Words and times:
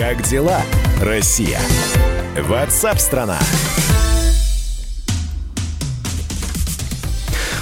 Как 0.00 0.22
дела, 0.22 0.62
Россия? 1.02 1.60
Ватсап-страна! 2.48 3.38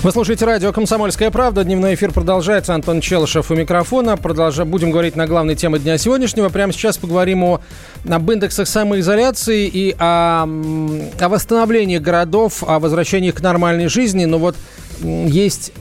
Вы 0.04 0.12
слушаете 0.12 0.44
радио 0.44 0.72
«Комсомольская 0.72 1.32
правда». 1.32 1.64
Дневной 1.64 1.96
эфир 1.96 2.12
продолжается. 2.12 2.76
Антон 2.76 3.00
Челышев 3.00 3.50
у 3.50 3.56
микрофона. 3.56 4.16
Продолжа... 4.16 4.64
Будем 4.64 4.92
говорить 4.92 5.16
на 5.16 5.26
главной 5.26 5.56
теме 5.56 5.80
дня 5.80 5.98
сегодняшнего. 5.98 6.48
Прямо 6.48 6.72
сейчас 6.72 6.96
поговорим 6.96 7.42
о... 7.42 7.60
об 8.08 8.30
индексах 8.30 8.68
самоизоляции 8.68 9.66
и 9.66 9.96
о... 9.98 10.44
о 10.44 11.28
восстановлении 11.28 11.98
городов, 11.98 12.62
о 12.64 12.78
возвращении 12.78 13.32
к 13.32 13.40
нормальной 13.40 13.88
жизни. 13.88 14.26
Но 14.26 14.38
вот 14.38 14.54
есть, 15.02 15.72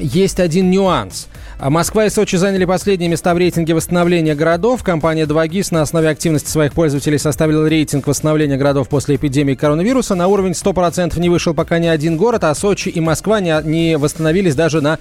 есть 0.00 0.40
один 0.40 0.70
нюанс– 0.70 1.28
а 1.62 1.70
Москва 1.70 2.06
и 2.06 2.10
Сочи 2.10 2.34
заняли 2.34 2.64
последние 2.64 3.08
места 3.08 3.32
в 3.32 3.38
рейтинге 3.38 3.74
восстановления 3.74 4.34
городов. 4.34 4.82
Компания 4.82 5.26
2GIS 5.26 5.68
на 5.70 5.82
основе 5.82 6.08
активности 6.08 6.50
своих 6.50 6.72
пользователей 6.72 7.18
составила 7.18 7.68
рейтинг 7.68 8.08
восстановления 8.08 8.56
городов 8.56 8.88
после 8.88 9.14
эпидемии 9.14 9.54
коронавируса. 9.54 10.16
На 10.16 10.26
уровень 10.26 10.54
100% 10.54 11.20
не 11.20 11.28
вышел 11.28 11.54
пока 11.54 11.78
ни 11.78 11.86
один 11.86 12.16
город, 12.16 12.42
а 12.42 12.54
Сочи 12.56 12.88
и 12.88 12.98
Москва 12.98 13.40
не, 13.40 13.56
не 13.62 13.96
восстановились 13.96 14.56
даже 14.56 14.80
на 14.80 14.98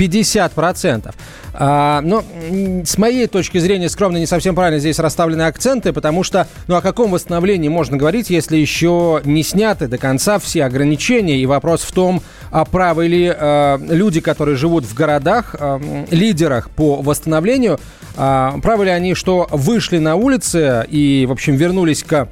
50%. 0.00 1.14
А, 1.52 2.00
но 2.00 2.24
с 2.84 2.96
моей 2.96 3.26
точки 3.26 3.58
зрения, 3.58 3.88
скромно, 3.88 4.16
не 4.16 4.26
совсем 4.26 4.54
правильно 4.54 4.78
здесь 4.78 4.98
расставлены 4.98 5.42
акценты, 5.42 5.92
потому 5.92 6.22
что, 6.22 6.46
ну, 6.68 6.76
о 6.76 6.80
каком 6.80 7.10
восстановлении 7.10 7.68
можно 7.68 7.96
говорить, 7.96 8.30
если 8.30 8.56
еще 8.56 9.20
не 9.24 9.42
сняты 9.42 9.88
до 9.88 9.98
конца 9.98 10.38
все 10.38 10.64
ограничения, 10.64 11.38
и 11.38 11.46
вопрос 11.46 11.82
в 11.82 11.92
том, 11.92 12.22
а 12.50 12.64
правы 12.64 13.08
ли 13.08 13.32
э, 13.34 13.78
люди, 13.90 14.20
которые 14.20 14.56
живут 14.56 14.84
в 14.84 14.94
городах, 14.94 15.54
э, 15.58 16.04
лидерах 16.10 16.70
по 16.70 16.96
восстановлению, 17.02 17.78
э, 18.16 18.50
правы 18.62 18.86
ли 18.86 18.90
они, 18.90 19.14
что 19.14 19.48
вышли 19.50 19.98
на 19.98 20.16
улицы 20.16 20.86
и, 20.88 21.26
в 21.28 21.32
общем, 21.32 21.56
вернулись 21.56 22.02
к 22.04 22.28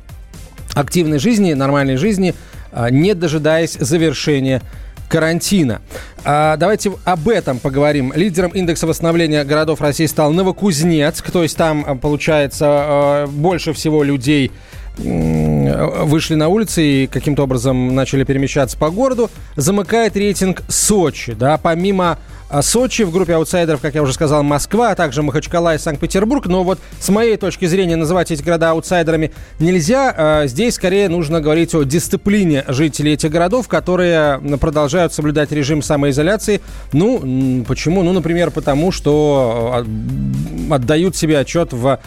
активной 0.74 1.18
жизни, 1.18 1.52
нормальной 1.52 1.96
жизни, 1.96 2.34
э, 2.72 2.88
не 2.90 3.14
дожидаясь 3.14 3.72
завершения 3.72 4.62
карантина. 5.08 5.80
А, 6.24 6.56
давайте 6.56 6.92
об 7.04 7.28
этом 7.28 7.58
поговорим. 7.58 8.12
Лидером 8.14 8.50
индекса 8.50 8.86
восстановления 8.86 9.44
городов 9.44 9.80
России 9.80 10.06
стал 10.06 10.32
Новокузнецк. 10.32 11.30
То 11.30 11.42
есть 11.42 11.56
там, 11.56 11.84
э, 11.86 11.96
получается, 11.96 12.66
э, 12.66 13.26
больше 13.28 13.72
всего 13.72 14.02
людей 14.02 14.52
вышли 15.00 16.34
на 16.34 16.48
улицы 16.48 16.82
и 16.82 17.06
каким-то 17.06 17.44
образом 17.44 17.94
начали 17.94 18.24
перемещаться 18.24 18.76
по 18.76 18.90
городу. 18.90 19.30
Замыкает 19.54 20.16
рейтинг 20.16 20.62
Сочи. 20.68 21.34
Да, 21.34 21.56
помимо 21.56 22.18
Сочи, 22.62 23.02
в 23.02 23.10
группе 23.10 23.34
аутсайдеров, 23.34 23.80
как 23.80 23.94
я 23.94 24.02
уже 24.02 24.14
сказал, 24.14 24.42
Москва, 24.42 24.90
а 24.90 24.94
также 24.94 25.22
Махачкала 25.22 25.74
и 25.74 25.78
Санкт-Петербург. 25.78 26.46
Но 26.46 26.64
вот 26.64 26.78
с 26.98 27.08
моей 27.10 27.36
точки 27.36 27.66
зрения 27.66 27.96
называть 27.96 28.30
эти 28.30 28.42
города 28.42 28.70
аутсайдерами 28.70 29.32
нельзя. 29.58 30.14
А 30.16 30.46
здесь 30.46 30.76
скорее 30.76 31.10
нужно 31.10 31.42
говорить 31.42 31.74
о 31.74 31.82
дисциплине 31.82 32.64
жителей 32.68 33.12
этих 33.12 33.30
городов, 33.30 33.68
которые 33.68 34.38
продолжают 34.58 35.12
соблюдать 35.12 35.52
режим 35.52 35.82
самоизоляции. 35.82 36.62
Ну, 36.92 37.64
почему? 37.68 38.02
Ну, 38.02 38.12
например, 38.12 38.50
потому 38.50 38.92
что 38.92 39.72
а, 39.74 40.74
отдают 40.74 41.16
себе 41.16 41.38
отчет 41.38 41.74
в 41.74 42.00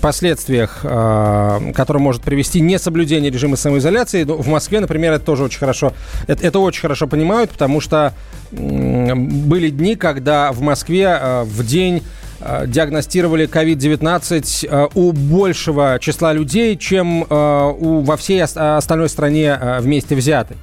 последствиях, 0.00 0.80
которые 0.82 2.02
может 2.02 2.22
привести 2.22 2.60
несоблюдение 2.60 3.30
режима 3.30 3.56
самоизоляции. 3.56 4.24
Ну, 4.24 4.36
в 4.36 4.46
Москве, 4.48 4.80
например, 4.80 5.12
это 5.12 5.24
тоже 5.24 5.44
очень 5.44 5.58
хорошо, 5.58 5.92
это, 6.26 6.46
это 6.46 6.58
очень 6.58 6.82
хорошо 6.82 7.06
понимают, 7.06 7.50
потому 7.50 7.80
что 7.80 8.14
были 8.52 9.70
дни, 9.70 9.96
когда 9.96 10.52
в 10.52 10.60
Москве 10.60 11.18
э, 11.20 11.42
в 11.44 11.66
день 11.66 12.02
э, 12.40 12.64
диагностировали 12.66 13.48
COVID-19 13.48 14.68
э, 14.68 14.88
у 14.94 15.12
большего 15.12 15.98
числа 16.00 16.32
людей, 16.32 16.76
чем 16.76 17.22
у, 17.22 18.00
во 18.00 18.16
всей 18.16 18.42
остальной 18.42 19.08
стране 19.08 19.58
вместе 19.80 20.14
взятой. 20.14 20.56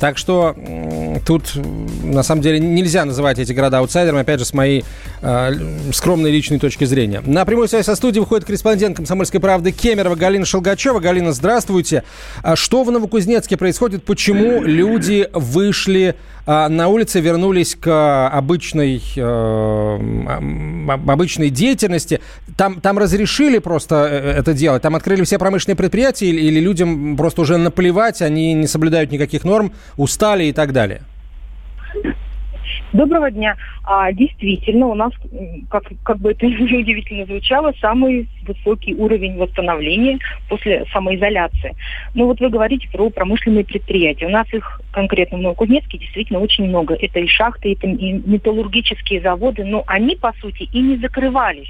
Так 0.00 0.18
что 0.18 0.54
тут, 1.24 1.52
на 2.02 2.22
самом 2.22 2.42
деле, 2.42 2.58
нельзя 2.58 3.04
называть 3.04 3.38
эти 3.38 3.52
города 3.52 3.78
аутсайдерами, 3.78 4.20
опять 4.20 4.38
же, 4.38 4.44
с 4.44 4.52
моей 4.52 4.84
э, 5.22 5.52
скромной 5.92 6.30
личной 6.30 6.58
точки 6.58 6.84
зрения. 6.84 7.22
На 7.24 7.44
прямую 7.44 7.68
связь 7.68 7.86
со 7.86 7.96
студией 7.96 8.20
выходит 8.20 8.44
корреспондент 8.44 8.96
«Комсомольской 8.96 9.40
правды» 9.40 9.72
Кемерова 9.72 10.14
Галина 10.14 10.44
Шелгачева. 10.44 11.00
Галина, 11.00 11.32
здравствуйте. 11.32 12.04
А 12.42 12.56
что 12.56 12.84
в 12.84 12.90
Новокузнецке 12.90 13.56
происходит? 13.56 14.04
Почему 14.04 14.62
люди 14.62 15.28
вышли 15.32 16.14
э, 16.46 16.68
на 16.68 16.88
улицы, 16.88 17.20
вернулись 17.20 17.74
к 17.74 18.28
обычной, 18.28 19.02
э, 19.16 20.88
обычной 21.08 21.50
деятельности? 21.50 22.20
Там, 22.56 22.80
там 22.80 22.98
разрешили 22.98 23.58
просто 23.58 24.08
э, 24.10 24.32
это 24.38 24.52
делать? 24.52 24.82
Там 24.82 24.94
открыли 24.94 25.24
все 25.24 25.38
промышленные 25.38 25.76
предприятия 25.76 26.26
или, 26.26 26.40
или 26.42 26.60
людям 26.60 27.16
просто 27.16 27.40
уже 27.40 27.56
наплевать, 27.56 28.22
они 28.22 28.52
не 28.52 28.66
соблюдают 28.66 29.10
никаких 29.10 29.44
норм, 29.44 29.72
устали 29.96 30.44
и 30.44 30.52
так 30.52 30.72
далее? 30.72 31.02
Доброго 32.92 33.30
дня. 33.30 33.56
А, 33.84 34.12
действительно, 34.12 34.86
у 34.86 34.94
нас, 34.94 35.12
как, 35.70 35.84
как 36.02 36.18
бы 36.18 36.32
это 36.32 36.46
удивительно 36.46 37.26
звучало, 37.26 37.72
самый 37.80 38.28
высокий 38.46 38.94
уровень 38.94 39.36
восстановления 39.36 40.18
после 40.48 40.84
самоизоляции. 40.92 41.74
Ну 42.14 42.26
вот 42.26 42.40
вы 42.40 42.48
говорите 42.48 42.88
про 42.90 43.10
промышленные 43.10 43.64
предприятия. 43.64 44.26
У 44.26 44.30
нас 44.30 44.46
их 44.52 44.80
конкретно 44.92 45.38
в 45.38 45.42
Новокузнецке 45.42 45.98
действительно 45.98 46.40
очень 46.40 46.64
много. 46.68 46.94
Это 46.94 47.20
и 47.20 47.26
шахты, 47.26 47.72
это 47.72 47.86
и 47.86 48.12
металлургические 48.12 49.20
заводы, 49.20 49.64
но 49.64 49.84
они, 49.86 50.16
по 50.16 50.32
сути, 50.40 50.62
и 50.72 50.80
не 50.80 50.96
закрывались 50.96 51.68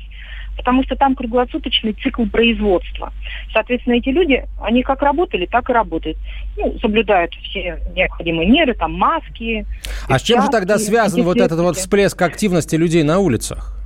потому 0.57 0.83
что 0.85 0.97
там 0.97 1.15
круглосуточный 1.15 1.93
цикл 2.03 2.25
производства. 2.27 3.13
Соответственно, 3.53 3.95
эти 3.95 4.09
люди, 4.09 4.45
они 4.61 4.83
как 4.83 5.03
работали, 5.03 5.47
так 5.47 5.69
и 5.71 5.73
работают. 5.73 6.17
Ну, 6.57 6.77
соблюдают 6.81 7.33
все 7.35 7.79
необходимые 7.95 8.49
меры, 8.49 8.75
там 8.75 8.95
маски. 8.95 9.67
А 10.09 10.19
с 10.19 10.23
чем 10.23 10.43
же 10.43 10.49
тогда 10.49 10.79
связан 10.79 11.23
вот 11.23 11.39
этот 11.39 11.61
вот 11.61 11.77
всплеск 11.77 12.21
активности 12.21 12.77
людей 12.77 13.03
на 13.03 13.19
улицах? 13.19 13.77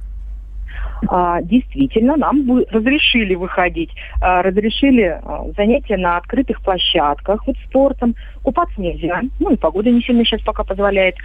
А, 1.08 1.40
действительно, 1.42 2.16
нам 2.16 2.46
бы 2.46 2.66
разрешили 2.70 3.34
выходить, 3.34 3.90
а, 4.20 4.42
разрешили 4.42 5.18
а, 5.22 5.46
занятия 5.56 5.96
на 5.96 6.18
открытых 6.18 6.60
площадках, 6.60 7.46
вот 7.46 7.56
спортом. 7.66 8.14
Купаться 8.42 8.80
нельзя, 8.80 9.22
ну 9.38 9.50
и 9.52 9.56
погода 9.56 9.90
не 9.90 10.02
сильно 10.02 10.24
сейчас 10.24 10.42
пока 10.42 10.62
позволяет. 10.62 11.16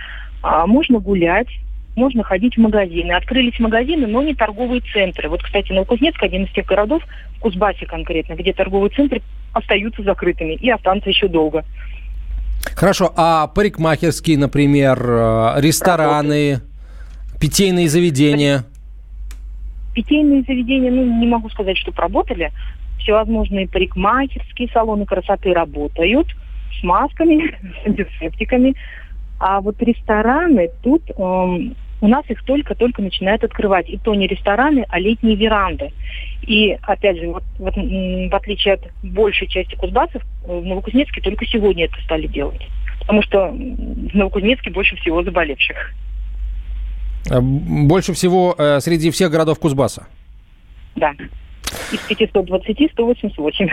А, 0.42 0.66
можно 0.66 1.00
гулять, 1.00 1.50
можно 1.96 2.24
ходить 2.24 2.56
в 2.56 2.60
магазины. 2.60 3.12
Открылись 3.14 3.60
магазины, 3.60 4.08
но 4.08 4.22
не 4.22 4.36
торговые 4.36 4.82
центры. 4.82 5.30
Вот, 5.30 5.42
кстати, 5.42 5.72
Новокузнецк 5.72 6.22
один 6.22 6.44
из 6.44 6.52
тех 6.52 6.66
городов, 6.66 7.04
в 7.38 7.40
Кузбассе 7.40 7.86
конкретно, 7.86 8.34
где 8.34 8.54
торговые 8.54 8.90
центры 8.92 9.22
остаются 9.54 10.04
закрытыми 10.04 10.54
и 10.54 10.70
останутся 10.70 11.10
еще 11.10 11.28
долго. 11.28 11.64
Хорошо, 12.76 13.14
а 13.16 13.48
парикмахерские, 13.48 14.38
например, 14.38 15.00
э, 15.00 15.62
рестораны, 15.62 16.54
Работают. 16.54 17.40
питейные 17.40 17.88
заведения? 17.88 18.66
Питейные 19.94 20.42
заведения, 20.42 20.92
ну, 20.92 21.20
не 21.20 21.28
могу 21.28 21.50
сказать, 21.50 21.78
что 21.78 21.94
работали. 21.96 22.52
Всевозможные 23.00 23.68
парикмахерские 23.68 24.68
салоны 24.74 25.06
красоты 25.06 25.54
работают 25.54 26.28
с 26.80 26.84
масками, 26.84 27.56
с 27.84 27.88
антисептиками. 27.88 28.76
А 29.40 29.62
вот 29.62 29.82
рестораны 29.82 30.70
тут 30.82 31.04
эм, 31.18 31.76
у 32.02 32.08
нас 32.08 32.26
их 32.30 32.44
только-только 32.44 33.02
начинают 33.02 33.44
открывать. 33.44 33.90
И 33.90 33.98
то 33.98 34.14
не 34.14 34.28
рестораны, 34.28 34.86
а 34.90 35.00
летние 35.00 35.36
веранды. 35.36 35.92
И, 36.44 36.78
опять 36.82 37.18
же, 37.18 37.28
вот, 37.28 37.44
вот, 37.58 37.76
в 37.76 38.36
отличие 38.36 38.76
от 38.76 38.82
большей 39.04 39.48
части 39.48 39.76
кузбассов, 39.76 40.22
в 40.46 40.62
Новокузнецке 40.64 41.22
только 41.22 41.46
сегодня 41.46 41.86
это 41.86 42.00
стали 42.04 42.28
делать. 42.28 42.62
Потому 43.00 43.22
что 43.24 43.48
в 43.50 44.16
Новокузнецке 44.16 44.72
больше 44.72 44.96
всего 44.98 45.24
заболевших. 45.24 45.94
А 47.30 47.42
больше 47.42 48.14
всего 48.14 48.56
э, 48.58 48.80
среди 48.82 49.10
всех 49.10 49.32
городов 49.32 49.60
Кузбасса? 49.60 50.08
Да. 50.96 51.14
Из 51.92 52.00
520 52.00 52.92
188. 52.92 53.70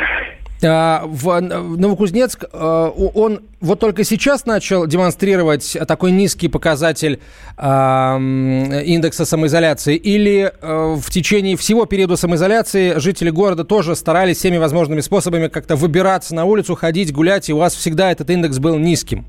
А, 0.64 1.02
в 1.06 1.40
Новокузнецк, 1.40 2.44
а, 2.52 2.88
он 2.90 3.40
вот 3.60 3.80
только 3.80 4.04
сейчас 4.04 4.46
начал 4.46 4.86
демонстрировать 4.86 5.76
такой 5.88 6.12
низкий 6.12 6.48
показатель 6.48 7.20
а, 7.56 8.16
индекса 8.18 9.24
самоизоляции? 9.24 9.96
Или 9.96 10.52
в 10.60 11.10
течение 11.10 11.56
всего 11.56 11.86
периода 11.86 12.16
самоизоляции 12.16 12.98
жители 12.98 13.30
города 13.30 13.64
тоже 13.64 13.96
старались 13.96 14.38
всеми 14.38 14.56
возможными 14.56 15.00
способами 15.00 15.48
как-то 15.48 15.76
выбираться 15.76 16.34
на 16.34 16.44
улицу, 16.44 16.74
ходить, 16.74 17.12
гулять, 17.12 17.48
и 17.48 17.52
у 17.52 17.58
вас 17.58 17.74
всегда 17.74 18.10
этот 18.10 18.30
индекс 18.30 18.58
был 18.58 18.78
низким? 18.78 19.24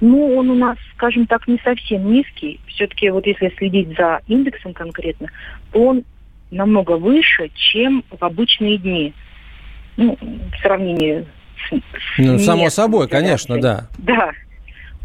Ну, 0.00 0.36
он 0.36 0.50
у 0.50 0.54
нас, 0.54 0.76
скажем 0.96 1.26
так, 1.26 1.46
не 1.46 1.58
совсем 1.64 2.12
низкий. 2.12 2.60
Все-таки 2.66 3.10
вот 3.10 3.26
если 3.26 3.52
следить 3.56 3.96
за 3.96 4.20
индексом 4.26 4.74
конкретно, 4.74 5.28
он 5.72 6.04
намного 6.50 6.96
выше, 6.96 7.50
чем 7.54 8.04
в 8.10 8.22
обычные 8.22 8.78
дни 8.78 9.14
ну, 9.96 10.18
в 10.20 10.62
сравнении 10.62 11.26
с... 11.70 12.18
Ну, 12.18 12.38
само 12.38 12.70
собой, 12.70 13.08
конечно, 13.08 13.60
да. 13.60 13.88
Да. 13.98 14.30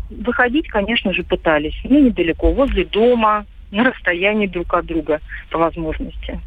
Выходить, 0.09 0.68
конечно 0.68 1.13
же, 1.13 1.24
пытались. 1.24 1.80
Ну, 1.83 2.00
недалеко, 2.00 2.51
возле 2.51 2.86
дома, 2.86 3.45
на 3.71 3.83
расстоянии 3.83 4.47
друг 4.47 4.74
от 4.74 4.86
друга 4.86 5.19
по 5.51 5.59
возможности. 5.59 6.39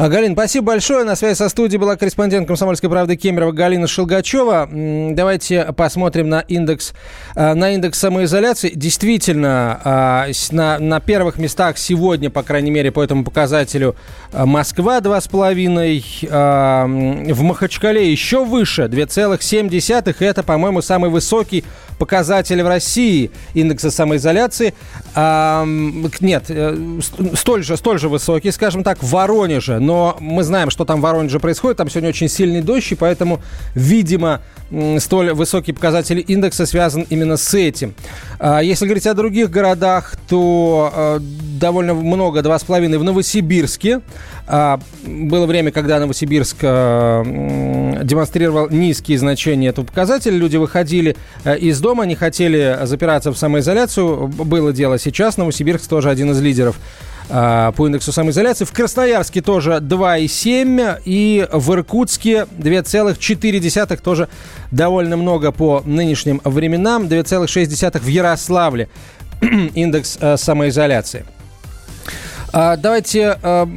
А, 0.00 0.08
Галина, 0.08 0.34
спасибо 0.34 0.66
большое. 0.66 1.02
На 1.02 1.16
связи 1.16 1.36
со 1.36 1.48
студией 1.48 1.80
была 1.80 1.96
корреспондент 1.96 2.46
«Комсомольской 2.46 2.88
правды» 2.88 3.16
Кемерово 3.16 3.50
Галина 3.50 3.88
Шелгачева. 3.88 4.68
Давайте 4.70 5.64
посмотрим 5.76 6.28
на 6.28 6.38
индекс, 6.38 6.92
а, 7.34 7.56
на 7.56 7.72
индекс 7.72 7.98
самоизоляции. 7.98 8.70
Действительно, 8.72 9.80
а, 9.82 10.28
на, 10.52 10.78
на 10.78 11.00
первых 11.00 11.38
местах 11.38 11.78
сегодня, 11.78 12.30
по 12.30 12.44
крайней 12.44 12.70
мере, 12.70 12.92
по 12.92 13.02
этому 13.02 13.24
показателю 13.24 13.96
Москва 14.32 15.00
2,5, 15.00 17.34
в 17.34 17.42
Махачкале 17.42 18.08
еще 18.08 18.44
выше 18.44 18.82
2,7. 18.82 20.14
Это, 20.20 20.44
по-моему, 20.44 20.80
самый 20.80 21.10
высокий 21.10 21.64
показатель 21.98 22.62
в 22.62 22.68
России 22.68 23.32
индекса 23.54 23.90
самоизоляции. 23.90 24.74
Нет, 25.16 26.44
э, 26.48 27.00
столь 27.34 27.64
же, 27.64 27.76
столь 27.76 27.98
же 27.98 28.08
высокий, 28.08 28.52
скажем 28.52 28.84
так, 28.84 29.02
в 29.02 29.10
Воронеже 29.10 29.80
но 29.88 30.18
мы 30.20 30.42
знаем, 30.42 30.68
что 30.68 30.84
там 30.84 31.00
в 31.00 31.02
Воронеже 31.02 31.40
происходит. 31.40 31.78
Там 31.78 31.88
сегодня 31.88 32.10
очень 32.10 32.28
сильный 32.28 32.60
дождь, 32.60 32.92
и 32.92 32.94
поэтому, 32.94 33.40
видимо, 33.74 34.42
столь 34.98 35.32
высокий 35.32 35.72
показатель 35.72 36.22
индекса 36.28 36.66
связан 36.66 37.06
именно 37.08 37.38
с 37.38 37.54
этим. 37.54 37.94
А 38.38 38.60
если 38.60 38.84
говорить 38.84 39.06
о 39.06 39.14
других 39.14 39.50
городах, 39.50 40.16
то 40.28 40.92
э, 40.94 41.20
довольно 41.58 41.94
много, 41.94 42.40
2,5 42.40 42.98
в 42.98 43.02
Новосибирске. 43.02 44.02
А, 44.46 44.78
было 45.06 45.46
время, 45.46 45.70
когда 45.70 45.98
Новосибирск 45.98 46.58
демонстрировал 46.60 48.68
низкие 48.68 49.18
значения 49.18 49.68
этого 49.68 49.86
показателя. 49.86 50.36
Люди 50.36 50.58
выходили 50.58 51.16
из 51.46 51.80
дома, 51.80 52.04
не 52.04 52.14
хотели 52.14 52.80
запираться 52.82 53.32
в 53.32 53.38
самоизоляцию. 53.38 54.28
Было 54.28 54.74
дело 54.74 54.98
сейчас. 54.98 55.38
Новосибирск 55.38 55.88
тоже 55.88 56.10
один 56.10 56.32
из 56.32 56.42
лидеров 56.42 56.76
а, 56.76 57.08
по 57.28 57.86
индексу 57.86 58.10
самоизоляции. 58.10 58.64
В 58.64 58.72
Красноярске 58.72 59.42
тоже 59.42 59.72
2,7 59.82 61.02
и 61.04 61.46
в 61.52 61.72
Иркутске 61.72 62.46
2,4 62.58 63.96
тоже 64.00 64.28
довольно 64.70 65.16
много 65.16 65.52
по 65.52 65.82
нынешним 65.84 66.40
временам. 66.44 67.04
2,6 67.04 68.00
в 68.00 68.06
Ярославле 68.06 68.88
индекс 69.74 70.18
а, 70.20 70.36
самоизоляции. 70.36 71.24
А, 72.52 72.76
давайте 72.76 73.38
а, 73.42 73.68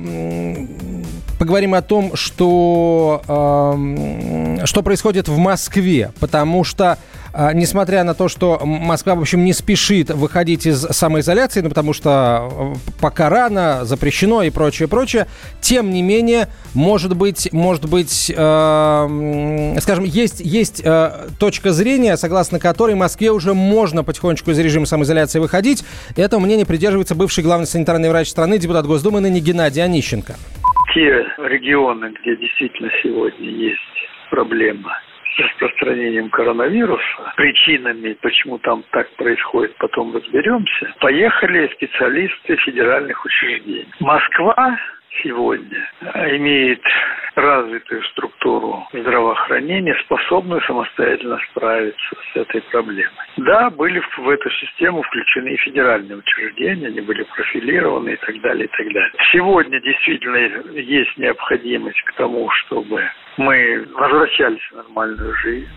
поговорим 1.38 1.74
о 1.74 1.81
том, 1.81 2.15
что, 2.15 3.21
а, 3.27 4.65
что 4.65 4.83
происходит 4.83 5.27
в 5.27 5.38
Москве, 5.38 6.12
потому 6.19 6.63
что 6.63 6.92
а, 6.92 6.98
несмотря 7.54 8.04
на 8.04 8.13
то, 8.13 8.28
что 8.28 8.60
Москва, 8.63 9.16
в 9.16 9.22
общем, 9.22 9.44
не 9.44 9.54
спешит 9.54 10.10
выходить 10.10 10.66
из 10.66 10.81
самоизоляции, 10.81 11.62
ну, 11.62 11.69
потому 11.69 11.94
что 11.94 12.50
э, 12.51 12.74
пока 13.01 13.30
рано, 13.30 13.86
запрещено 13.86 14.44
и 14.44 14.50
прочее, 14.50 14.88
прочее, 14.88 15.28
тем 15.62 15.92
не 15.92 16.01
менее, 16.01 16.48
может 16.74 17.16
быть, 17.16 17.50
может 17.54 17.89
быть, 17.89 18.31
э, 18.36 19.75
скажем, 19.80 20.04
есть, 20.04 20.42
есть 20.42 20.81
э, 20.83 21.30
точка 21.39 21.72
зрения, 21.72 22.18
согласно 22.18 22.60
которой 22.60 22.95
Москве 22.95 23.31
уже 23.31 23.54
можно 23.54 24.04
потихонечку 24.04 24.51
из 24.51 24.60
режима 24.60 24.86
самоизоляции 24.86 25.39
выходить. 25.39 25.84
Этого 26.18 26.39
мнения 26.39 26.66
придерживается 26.66 27.16
бывший 27.16 27.44
главный 27.44 27.68
санитарный 27.68 28.10
врач 28.10 28.27
страны, 28.30 28.57
депутат 28.57 28.86
Госдумы 28.86 29.22
ныне 29.22 29.39
Геннадий 29.39 29.84
Онищенко. 29.84 30.36
Те 30.94 31.25
регионы, 31.38 32.12
где 32.22 32.36
действительно 32.36 32.89
сегодня 33.01 33.50
есть 33.50 33.80
проблема 34.30 34.92
распространением 35.38 36.30
коронавируса, 36.30 37.33
причинами, 37.36 38.18
почему 38.22 38.57
там 38.60 38.83
так 38.92 39.10
происходит, 39.16 39.75
потом 39.78 40.16
разберемся, 40.16 40.94
поехали 41.00 41.72
специалисты 41.74 42.56
федеральных 42.57 43.24
учреждений. 43.25 43.88
Москва 44.00 44.78
сегодня 45.24 45.89
имеет 46.38 46.81
развитую 47.36 48.04
структуру 48.06 48.88
здравоохранения, 48.94 49.95
способную 50.06 50.62
самостоятельно 50.62 51.39
справиться 51.50 52.16
с 52.34 52.36
этой 52.36 52.62
проблемой. 52.63 53.12
Да, 53.38 53.69
были 53.69 54.01
в 54.18 54.30
эту 54.30 54.50
систему 54.51 55.01
включены 55.04 55.50
и 55.50 55.57
федеральные 55.57 56.18
учреждения, 56.18 56.88
они 56.88 57.01
были 57.01 57.24
профилированы 57.24 58.12
и 58.12 58.18
так 58.18 58.39
далее, 58.42 58.66
и 58.66 58.77
так 58.77 58.94
далее. 58.94 59.13
Сегодня 59.31 59.80
действительно 59.80 60.38
есть 60.74 61.18
необходимость 61.18 62.01
к 62.04 62.13
тому, 62.13 62.50
чтобы 62.51 63.04
мы 63.38 63.86
возвращались 63.98 64.62
в 64.72 64.75
нормальную 64.75 65.33
жизнь. 65.44 65.68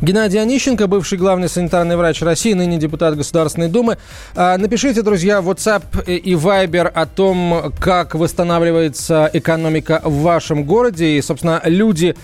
Геннадий 0.00 0.40
Онищенко, 0.40 0.86
бывший 0.86 1.18
главный 1.18 1.48
санитарный 1.48 1.96
врач 1.96 2.22
России, 2.22 2.52
ныне 2.52 2.78
депутат 2.78 3.16
Государственной 3.16 3.68
Думы. 3.68 3.98
А, 4.36 4.56
напишите, 4.56 5.02
друзья, 5.02 5.40
в 5.40 5.50
WhatsApp 5.50 6.04
и 6.06 6.34
Viber 6.34 6.86
о 6.86 7.04
том, 7.04 7.72
как 7.80 8.14
восстанавливается 8.14 9.28
экономика 9.32 10.00
в 10.04 10.22
вашем 10.22 10.62
городе. 10.62 11.18
И, 11.18 11.22
собственно, 11.22 11.60
люди 11.64 12.14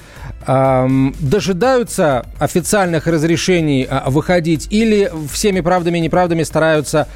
эм, 0.47 1.17
дожидаются 1.19 2.27
официальных 2.39 3.09
разрешений 3.09 3.89
а, 3.91 4.05
выходить 4.09 4.69
или 4.71 5.11
всеми 5.33 5.61
правдами 5.61 5.99
и 5.99 6.03
неправдами 6.03 6.45
стараются 6.45 7.09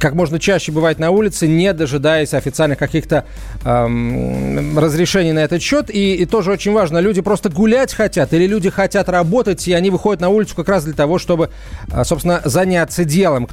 как 0.00 0.14
можно 0.14 0.38
чаще 0.38 0.72
бывать 0.72 0.98
на 0.98 1.10
улице, 1.10 1.46
не 1.46 1.72
дожидаясь 1.72 2.32
официальных 2.32 2.78
каких-то 2.78 3.24
эм, 3.64 4.78
разрешений 4.78 5.32
на 5.32 5.40
этот 5.40 5.60
счет. 5.60 5.90
И, 5.90 6.14
и 6.14 6.24
тоже 6.24 6.50
очень 6.50 6.72
важно, 6.72 6.98
люди 6.98 7.20
просто 7.20 7.50
гулять 7.50 7.92
хотят 7.92 8.32
или 8.32 8.46
люди 8.46 8.70
хотят 8.70 9.08
работать, 9.08 9.68
и 9.68 9.72
они 9.74 9.90
выходят 9.90 10.20
на 10.20 10.30
улицу 10.30 10.56
как 10.56 10.68
раз 10.68 10.84
для 10.84 10.94
того, 10.94 11.18
чтобы, 11.18 11.50
а, 11.92 12.04
собственно, 12.04 12.40
заняться 12.44 13.04
делом, 13.04 13.48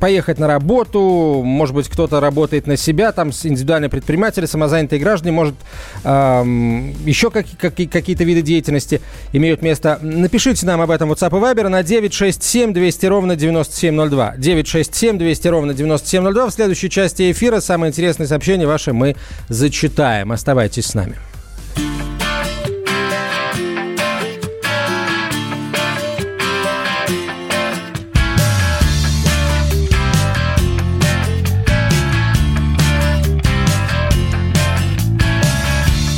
поехать 0.00 0.38
на 0.38 0.48
работу, 0.48 1.42
может 1.44 1.74
быть, 1.74 1.88
кто-то 1.88 2.18
работает 2.18 2.66
на 2.66 2.76
себя, 2.76 3.12
там 3.12 3.30
индивидуальные 3.30 3.88
предприниматели, 3.88 4.46
самозанятые 4.46 5.00
граждане, 5.00 5.32
может, 5.32 5.54
эм, 6.02 6.92
еще 7.04 7.30
как, 7.30 7.46
как, 7.56 7.74
какие-то 7.76 8.24
виды 8.24 8.42
деятельности 8.42 9.00
имеют 9.32 9.62
место. 9.62 10.00
Напишите 10.02 10.66
нам 10.66 10.80
об 10.80 10.90
этом 10.90 11.12
WhatsApp 11.12 11.30
и 11.30 11.40
Viber 11.40 11.68
на 11.68 11.82
967 11.84 12.72
200 12.72 13.06
ровно 13.06 13.36
9702. 13.36 14.34
967 14.36 15.19
200 15.20 15.48
ровно 15.48 15.74
9702. 15.74 16.46
В 16.46 16.50
следующей 16.50 16.88
части 16.88 17.30
эфира 17.30 17.60
самые 17.60 17.90
интересные 17.90 18.26
сообщения 18.26 18.66
ваши 18.66 18.94
мы 18.94 19.16
зачитаем. 19.50 20.32
Оставайтесь 20.32 20.86
с 20.86 20.94
нами. 20.94 21.16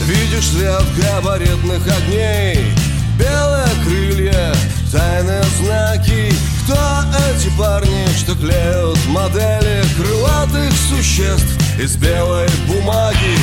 Видишь 0.07 0.47
свет 0.47 0.85
габаритных 0.97 1.83
огней 1.89 2.73
Белые 3.19 3.67
крылья, 3.85 4.55
тайные 4.93 5.43
знаки 5.59 6.33
Кто 6.65 7.03
эти 7.31 7.51
парни, 7.59 8.07
что 8.17 8.37
клеют 8.37 8.82
модели 9.23 9.85
крылатых 9.97 10.73
существ 10.89 11.57
из 11.79 11.97
белой 11.97 12.49
бумаги? 12.67 13.37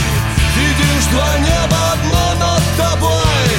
Видишь 0.58 1.06
два 1.12 1.38
неба, 1.38 1.78
одно 1.94 2.46
над 2.46 2.64
тобой 2.78 3.50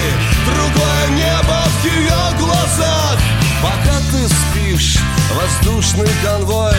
Другое 0.45 1.09
небо 1.17 1.63
в 1.81 1.85
ее 1.85 2.39
глазах. 2.39 3.19
Пока 3.63 3.99
ты 4.11 4.29
спишь, 4.29 4.99
воздушный 5.35 6.11
конвой 6.23 6.75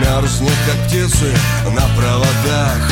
Мерзнет, 0.00 0.52
как 0.66 0.86
птицы 0.86 1.34
на 1.64 1.82
проводах. 1.96 2.90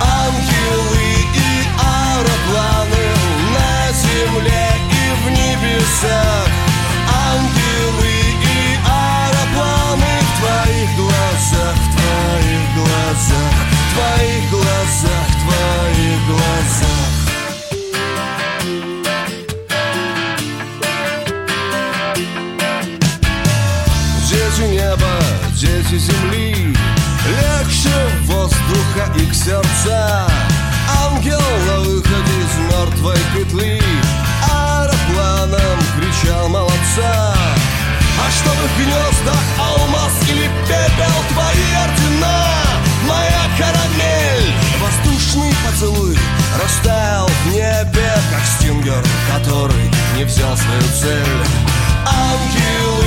Ангелы 0.00 1.06
и 1.34 1.66
аэропланы 1.78 3.06
на 3.52 3.92
земле 3.92 4.68
и 4.90 5.24
в 5.24 5.30
небесах. 5.30 6.48
Ангелы 7.28 7.65
сердца. 29.46 30.26
Ангел 31.04 31.40
на 31.68 31.78
выходе 31.80 32.34
из 32.42 32.56
мертвой 32.68 33.18
петли. 33.32 33.80
Аэропланом 34.42 35.78
кричал 35.96 36.48
молодца. 36.48 37.34
А 38.18 38.30
что 38.36 38.50
в 38.50 38.78
гнездах 38.78 39.44
алмаз 39.58 40.14
или 40.28 40.50
пепел 40.66 41.18
Твои 41.30 41.66
ордена, 41.84 42.44
моя 43.06 43.44
карамель 43.58 44.52
Воздушный 44.80 45.54
поцелуй 45.64 46.18
растаял 46.60 47.28
в 47.28 47.52
небе 47.52 48.10
Как 48.32 48.44
стингер, 48.44 49.04
который 49.32 49.90
не 50.16 50.24
взял 50.24 50.56
свою 50.56 50.82
цель. 51.00 51.46
Ангелы 52.04 53.05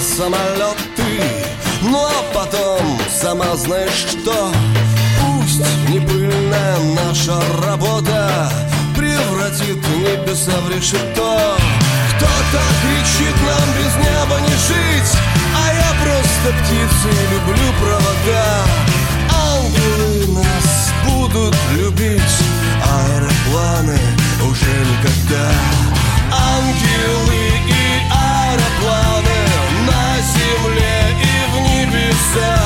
самолеты 0.00 1.22
Ну 1.82 1.98
а 2.04 2.34
потом, 2.34 2.98
сама 3.10 3.56
знаешь 3.56 4.06
что? 4.10 4.52
Пусть 5.20 5.62
не 5.88 6.00
пыльная 6.00 6.78
наша 6.94 7.40
работа 7.64 8.50
Превратит 8.96 9.76
небеса 9.98 10.52
в 10.60 10.70
решето. 10.70 11.56
Кто-то 12.16 12.60
кричит 12.82 13.36
нам 13.44 13.68
без 13.76 13.94
неба 13.96 14.40
не 14.40 14.54
жить 14.54 15.12
А 15.54 15.74
я 15.74 15.90
просто 16.02 16.62
птица 16.62 17.08
и 17.08 17.34
люблю 17.34 17.72
провода. 17.80 18.64
Ангелы 19.52 20.42
нас 20.42 20.92
будут 21.04 21.56
любить 21.72 22.36
Аэропланы 22.84 23.98
уже 24.42 24.72
никогда. 24.90 25.50
Ангелы 26.32 27.35
небесах 32.34 32.65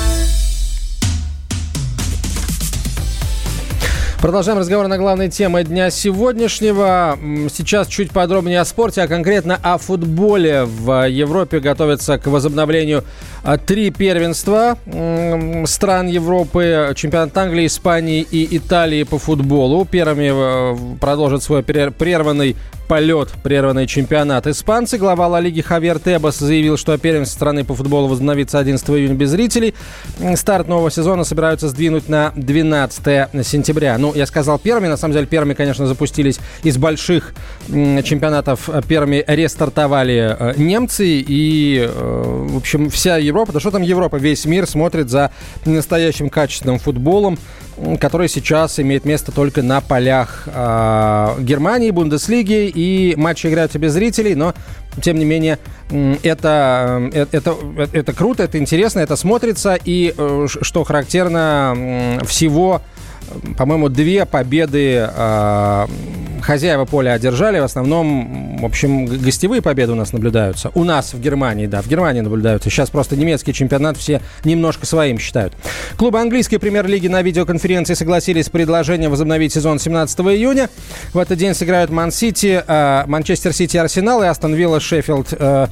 Продолжаем 4.21 4.59
разговор 4.59 4.87
на 4.87 4.99
главной 4.99 5.29
теме 5.29 5.63
дня 5.63 5.89
сегодняшнего. 5.89 7.17
Сейчас 7.51 7.87
чуть 7.87 8.11
подробнее 8.11 8.59
о 8.59 8.65
спорте, 8.65 9.01
а 9.01 9.07
конкретно 9.07 9.57
о 9.63 9.79
футболе. 9.79 10.65
В 10.65 11.09
Европе 11.09 11.59
готовятся 11.59 12.19
к 12.19 12.27
возобновлению 12.27 13.03
а, 13.43 13.57
три 13.57 13.89
первенства 13.89 14.77
стран 15.65 16.07
Европы. 16.07 16.93
Чемпионат 16.95 17.35
Англии, 17.35 17.65
Испании 17.65 18.21
и 18.21 18.57
Италии 18.57 19.01
по 19.01 19.17
футболу. 19.17 19.85
Первыми 19.85 20.29
э, 20.31 20.97
продолжат 20.99 21.41
свой 21.41 21.63
прерванный 21.63 22.55
полет, 22.91 23.29
прерванный 23.41 23.87
чемпионат. 23.87 24.47
Испанцы, 24.47 24.97
глава 24.97 25.25
Ла 25.25 25.39
Лиги 25.39 25.61
Хавьер 25.61 25.97
Тебас 25.97 26.39
заявил, 26.39 26.75
что 26.75 26.97
первенство 26.97 27.37
страны 27.37 27.63
по 27.63 27.73
футболу 27.73 28.09
возобновится 28.09 28.59
11 28.59 28.89
июня 28.89 29.13
без 29.13 29.29
зрителей. 29.29 29.73
Старт 30.35 30.67
нового 30.67 30.91
сезона 30.91 31.23
собираются 31.23 31.69
сдвинуть 31.69 32.09
на 32.09 32.33
12 32.35 33.45
сентября. 33.45 33.97
Ну, 33.97 34.10
я 34.15 34.25
сказал 34.25 34.59
первыми, 34.59 34.87
на 34.87 34.97
самом 34.97 35.13
деле 35.13 35.25
первыми, 35.25 35.53
конечно, 35.53 35.87
запустились 35.87 36.39
из 36.63 36.77
больших 36.77 37.33
чемпионатов. 37.67 38.69
Первыми 38.87 39.23
рестартовали 39.27 40.35
э, 40.37 40.53
немцы 40.57 41.05
и, 41.05 41.87
э, 41.87 42.47
в 42.49 42.57
общем, 42.57 42.89
вся 42.89 43.17
Европа, 43.17 43.53
да 43.53 43.59
что 43.59 43.71
там 43.71 43.81
Европа, 43.81 44.17
весь 44.17 44.45
мир 44.45 44.67
смотрит 44.67 45.09
за 45.09 45.31
настоящим 45.65 46.29
качественным 46.29 46.79
футболом, 46.79 47.37
который 47.99 48.27
сейчас 48.27 48.79
имеет 48.79 49.05
место 49.05 49.31
только 49.31 49.61
на 49.63 49.81
полях 49.81 50.43
э, 50.47 51.35
Германии, 51.39 51.91
Бундеслиги, 51.91 52.67
и 52.67 53.15
матчи 53.15 53.47
играются 53.47 53.79
без 53.79 53.93
зрителей, 53.93 54.35
но 54.35 54.53
тем 55.01 55.17
не 55.17 55.25
менее, 55.25 55.57
это, 56.23 57.09
э, 57.13 57.25
это, 57.31 57.55
это, 57.93 58.13
круто, 58.13 58.43
это 58.43 58.57
интересно, 58.57 58.99
это 58.99 59.15
смотрится. 59.15 59.77
И 59.83 60.13
э, 60.17 60.47
что 60.49 60.83
характерно, 60.83 62.19
всего, 62.25 62.81
э, 62.81 63.00
по-моему, 63.57 63.89
две 63.89 64.25
победы 64.25 65.07
э, 65.07 65.87
хозяева 66.41 66.85
поля 66.85 67.11
одержали. 67.11 67.59
В 67.59 67.63
основном, 67.63 68.57
в 68.57 68.65
общем, 68.65 69.05
гостевые 69.05 69.61
победы 69.61 69.93
у 69.93 69.95
нас 69.95 70.13
наблюдаются. 70.13 70.71
У 70.75 70.83
нас 70.83 71.13
в 71.13 71.21
Германии, 71.21 71.67
да, 71.67 71.81
в 71.81 71.87
Германии 71.87 72.21
наблюдаются. 72.21 72.69
Сейчас 72.69 72.89
просто 72.89 73.15
немецкий 73.15 73.53
чемпионат 73.53 73.97
все 73.97 74.21
немножко 74.43 74.85
своим 74.85 75.19
считают. 75.19 75.53
Клубы 75.97 76.19
английской 76.19 76.57
премьер-лиги 76.57 77.07
на 77.07 77.21
видеоконференции 77.21 77.93
согласились 77.93 78.47
с 78.47 78.49
предложением 78.49 79.11
возобновить 79.11 79.53
сезон 79.53 79.79
17 79.79 80.19
июня. 80.19 80.69
В 81.13 81.17
этот 81.17 81.37
день 81.37 81.53
сыграют 81.53 81.91
Ман-Сити, 81.91 82.63
э, 82.65 83.03
Манчестер 83.07 83.53
Сити, 83.53 83.77
Арсенал 83.77 84.23
и 84.23 84.27
Астон 84.27 84.53
Вилла, 84.53 84.79
Шеффилд. 84.79 85.33
э, 85.37 85.67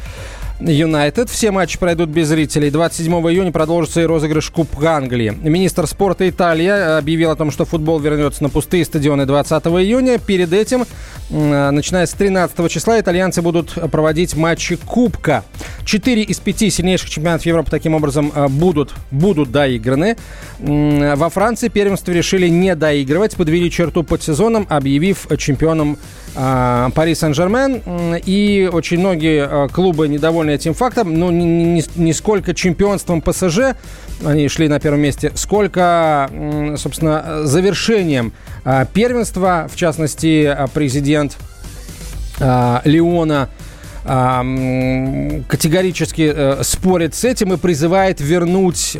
Юнайтед. 0.59 1.29
Все 1.29 1.51
матчи 1.51 1.77
пройдут 1.77 2.09
без 2.09 2.27
зрителей. 2.27 2.69
27 2.69 3.11
июня 3.29 3.51
продолжится 3.51 4.01
и 4.01 4.05
розыгрыш 4.05 4.49
Кубка 4.49 4.97
Англии. 4.97 5.33
Министр 5.41 5.87
спорта 5.87 6.29
Италия 6.29 6.97
объявил 6.97 7.31
о 7.31 7.35
том, 7.35 7.51
что 7.51 7.65
футбол 7.65 7.99
вернется 7.99 8.43
на 8.43 8.49
пустые 8.49 8.83
стадионы 8.83 9.25
20 9.25 9.51
июня. 9.65 10.19
Перед 10.19 10.51
этим, 10.51 10.85
начиная 11.29 12.05
с 12.05 12.11
13 12.11 12.69
числа, 12.69 12.99
итальянцы 12.99 13.41
будут 13.41 13.73
проводить 13.91 14.35
матчи 14.35 14.75
Кубка. 14.75 15.43
Четыре 15.89 16.21
из 16.21 16.37
пяти 16.37 16.69
сильнейших 16.69 17.09
чемпионатов 17.09 17.47
Европы 17.47 17.71
таким 17.71 17.95
образом 17.95 18.31
э, 18.35 18.47
будут, 18.47 18.93
будут 19.09 19.51
доиграны. 19.51 20.17
Во 20.59 21.29
Франции 21.29 21.67
первенство 21.67 22.11
решили 22.11 22.47
не 22.47 22.75
доигрывать, 22.75 23.35
подвели 23.35 23.71
черту 23.71 24.03
под 24.03 24.21
сезоном, 24.21 24.67
объявив 24.69 25.25
чемпионом 25.39 25.97
а, 26.35 26.91
Пари 26.91 27.15
Сен-Жермен. 27.15 27.81
И 28.23 28.69
очень 28.71 28.99
многие 28.99 29.47
э, 29.49 29.67
клубы 29.69 30.07
недовольны 30.07 30.51
этим 30.51 30.75
фактом. 30.75 31.17
Ну, 31.17 31.31
не, 31.31 31.83
не- 31.95 32.13
сколько 32.13 32.53
чемпионством 32.53 33.23
ПСЖ, 33.23 33.75
они 34.23 34.47
шли 34.47 34.67
на 34.67 34.79
первом 34.79 34.99
месте, 34.99 35.31
сколько, 35.33 36.29
собственно, 36.77 37.47
завершением 37.47 38.33
а, 38.63 38.85
первенства. 38.85 39.67
В 39.73 39.75
частности, 39.75 40.45
а, 40.45 40.67
президент 40.67 41.35
Леона 42.39 43.49
категорически 44.03 46.31
э, 46.33 46.63
спорит 46.63 47.15
с 47.15 47.25
этим 47.25 47.53
и 47.53 47.57
призывает 47.57 48.21
вернуть 48.21 48.97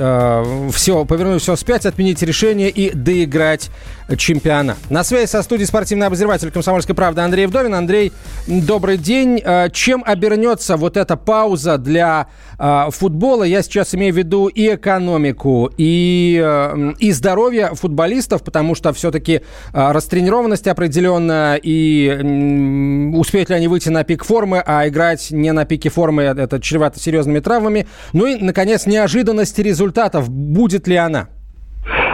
все, 0.74 1.06
повернуть 1.06 1.42
все 1.42 1.56
вспять, 1.56 1.86
отменить 1.86 2.22
решение 2.22 2.70
и 2.70 2.92
доиграть 2.92 3.70
чемпионат. 4.18 4.78
На 4.90 5.04
связи 5.04 5.28
со 5.28 5.44
студией 5.44 5.68
спортивный 5.68 6.08
обозреватель 6.08 6.52
«Комсомольской 6.52 6.96
правды» 6.96 7.22
Андрей 7.22 7.46
Вдовин. 7.46 7.76
Андрей, 7.76 8.12
добрый 8.48 8.98
день. 8.98 9.42
Э, 9.44 9.70
Чем 9.72 10.04
обернется 10.06 10.78
вот 10.78 10.98
эта 10.98 11.16
пауза 11.16 11.78
для 11.78 12.28
э, 12.28 12.49
футбола? 12.90 13.44
Я 13.44 13.62
сейчас 13.62 13.96
имею 13.96 14.14
в 14.14 14.18
виду 14.18 14.48
и 14.48 14.76
экономику, 14.76 15.72
и, 15.78 16.42
э, 16.44 16.94
и 17.00 17.12
здоровье 17.12 17.72
футболистов, 17.74 18.44
потому 18.44 18.76
что 18.76 18.94
все-таки 18.94 19.42
растренированность 19.72 20.68
определенная, 20.68 21.56
и 21.56 23.14
успеют 23.16 23.50
ли 23.50 23.56
они 23.56 23.68
выйти 23.68 23.90
на 23.90 24.04
пик 24.04 24.24
формы, 24.24 24.62
а 24.66 24.88
играть 24.88 25.32
не 25.32 25.52
на 25.52 25.66
пике 25.66 25.90
формы, 25.90 26.24
э, 26.24 26.36
это 26.36 26.60
чревато 26.60 27.00
серьезными 27.00 27.40
травмами. 27.40 27.88
Ну 28.14 28.26
и, 28.26 28.36
наконец, 28.36 28.86
неожиданность 28.86 29.58
результатов. 29.60 30.30
Будет 30.30 30.88
ли 30.88 30.96
она? 30.96 31.30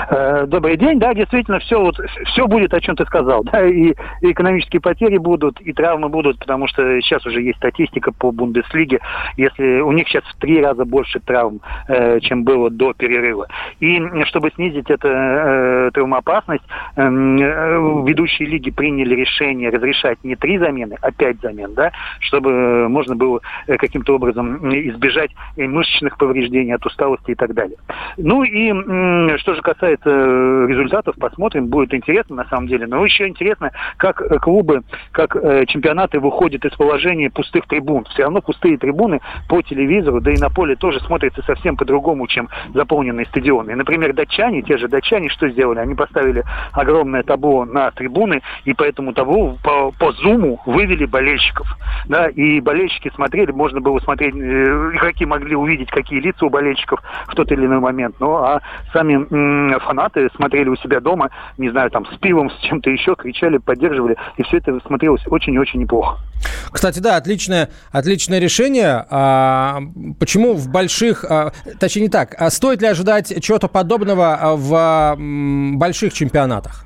Э, 0.09 0.45
Добрый 0.45 0.77
день, 0.77 0.99
да, 0.99 1.13
действительно, 1.13 1.59
все 1.59 1.81
вот 1.81 1.99
все 2.25 2.47
будет, 2.47 2.73
о 2.73 2.81
чем 2.81 2.95
ты 2.95 3.05
сказал, 3.05 3.43
да, 3.43 3.65
и, 3.65 3.93
и 4.21 4.31
экономические 4.31 4.81
потери 4.81 5.17
будут, 5.17 5.59
и 5.61 5.73
травмы 5.73 6.09
будут, 6.09 6.39
потому 6.39 6.67
что 6.67 7.01
сейчас 7.01 7.25
уже 7.25 7.41
есть 7.41 7.57
статистика 7.57 8.11
по 8.11 8.31
Бундеслиге, 8.31 8.99
если 9.37 9.79
у 9.79 9.91
них 9.91 10.07
сейчас 10.07 10.23
в 10.25 10.37
три 10.37 10.61
раза 10.61 10.85
больше 10.85 11.19
травм, 11.19 11.61
э, 11.87 12.19
чем 12.19 12.43
было 12.43 12.69
до 12.69 12.93
перерыва. 12.93 13.47
И 13.79 13.99
чтобы 14.25 14.51
снизить 14.51 14.89
эту 14.89 15.07
э, 15.07 15.91
травмоопасность, 15.93 16.63
эм, 16.95 17.37
э, 17.37 18.03
ведущие 18.07 18.47
лиги 18.47 18.71
приняли 18.71 19.15
решение 19.15 19.69
разрешать 19.69 20.23
не 20.23 20.35
три 20.35 20.57
замены, 20.57 20.97
а 21.01 21.11
пять 21.11 21.41
замен, 21.41 21.73
да, 21.73 21.91
чтобы 22.19 22.87
можно 22.89 23.15
было 23.15 23.39
каким-то 23.67 24.15
образом 24.15 24.57
избежать 24.89 25.31
мышечных 25.57 26.17
повреждений 26.17 26.73
от 26.73 26.85
усталости 26.85 27.31
и 27.31 27.35
так 27.35 27.53
далее. 27.53 27.77
Ну 28.17 28.43
и 28.43 28.71
что 29.37 29.55
же 29.55 29.61
касается 29.61 29.94
касается 29.95 30.65
результатов, 30.67 31.15
посмотрим, 31.19 31.67
будет 31.67 31.93
интересно 31.93 32.35
на 32.35 32.45
самом 32.45 32.67
деле. 32.67 32.87
Но 32.87 33.03
еще 33.03 33.27
интересно, 33.27 33.71
как 33.97 34.41
клубы, 34.41 34.81
как 35.11 35.33
чемпионаты 35.67 36.19
выходят 36.19 36.65
из 36.65 36.71
положения 36.71 37.29
пустых 37.29 37.65
трибун. 37.67 38.05
Все 38.05 38.23
равно 38.23 38.41
пустые 38.41 38.77
трибуны 38.77 39.21
по 39.47 39.61
телевизору, 39.61 40.21
да 40.21 40.31
и 40.31 40.37
на 40.37 40.49
поле 40.49 40.75
тоже 40.75 40.99
смотрятся 41.01 41.41
совсем 41.43 41.77
по-другому, 41.77 42.27
чем 42.27 42.49
заполненные 42.73 43.25
стадионы. 43.27 43.71
И, 43.71 43.75
например, 43.75 44.13
датчане, 44.13 44.61
те 44.61 44.77
же 44.77 44.87
датчане, 44.87 45.29
что 45.29 45.49
сделали? 45.49 45.79
Они 45.79 45.95
поставили 45.95 46.43
огромное 46.71 47.23
табло 47.23 47.65
на 47.65 47.91
трибуны, 47.91 48.41
и 48.65 48.73
по 48.73 48.83
этому 48.83 49.13
таблу 49.13 49.57
по, 49.63 49.91
по 49.91 50.11
зуму 50.13 50.61
вывели 50.65 51.05
болельщиков. 51.05 51.67
Да, 52.07 52.27
и 52.27 52.59
болельщики 52.59 53.11
смотрели, 53.15 53.51
можно 53.51 53.81
было 53.81 53.99
смотреть, 53.99 54.35
э, 54.35 54.91
игроки 54.93 55.25
могли 55.25 55.55
увидеть, 55.55 55.89
какие 55.89 56.19
лица 56.19 56.45
у 56.45 56.49
болельщиков 56.49 57.01
в 57.27 57.35
тот 57.35 57.51
или 57.51 57.65
иной 57.65 57.79
момент. 57.79 58.15
Ну, 58.19 58.35
а 58.35 58.61
сами 58.93 59.15
фанаты 59.85 60.29
смотрели 60.35 60.69
у 60.69 60.75
себя 60.75 60.99
дома, 60.99 61.29
не 61.57 61.69
знаю, 61.69 61.89
там, 61.91 62.05
с 62.05 62.17
пивом, 62.17 62.49
с 62.49 62.57
чем-то 62.63 62.89
еще, 62.89 63.15
кричали, 63.15 63.57
поддерживали, 63.57 64.17
и 64.37 64.43
все 64.43 64.57
это 64.57 64.79
смотрелось 64.85 65.21
очень 65.27 65.53
и 65.53 65.59
очень 65.59 65.81
неплохо. 65.81 66.17
Кстати, 66.71 66.99
да, 66.99 67.15
отличное, 67.15 67.69
отличное 67.91 68.39
решение. 68.39 69.05
А, 69.09 69.79
почему 70.19 70.53
в 70.53 70.69
больших, 70.69 71.23
а, 71.23 71.51
точнее 71.79 72.03
не 72.03 72.09
так, 72.09 72.35
а 72.37 72.49
стоит 72.49 72.81
ли 72.81 72.87
ожидать 72.87 73.33
чего-то 73.43 73.67
подобного 73.67 74.55
в 74.55 75.15
м, 75.17 75.77
больших 75.79 76.13
чемпионатах? 76.13 76.85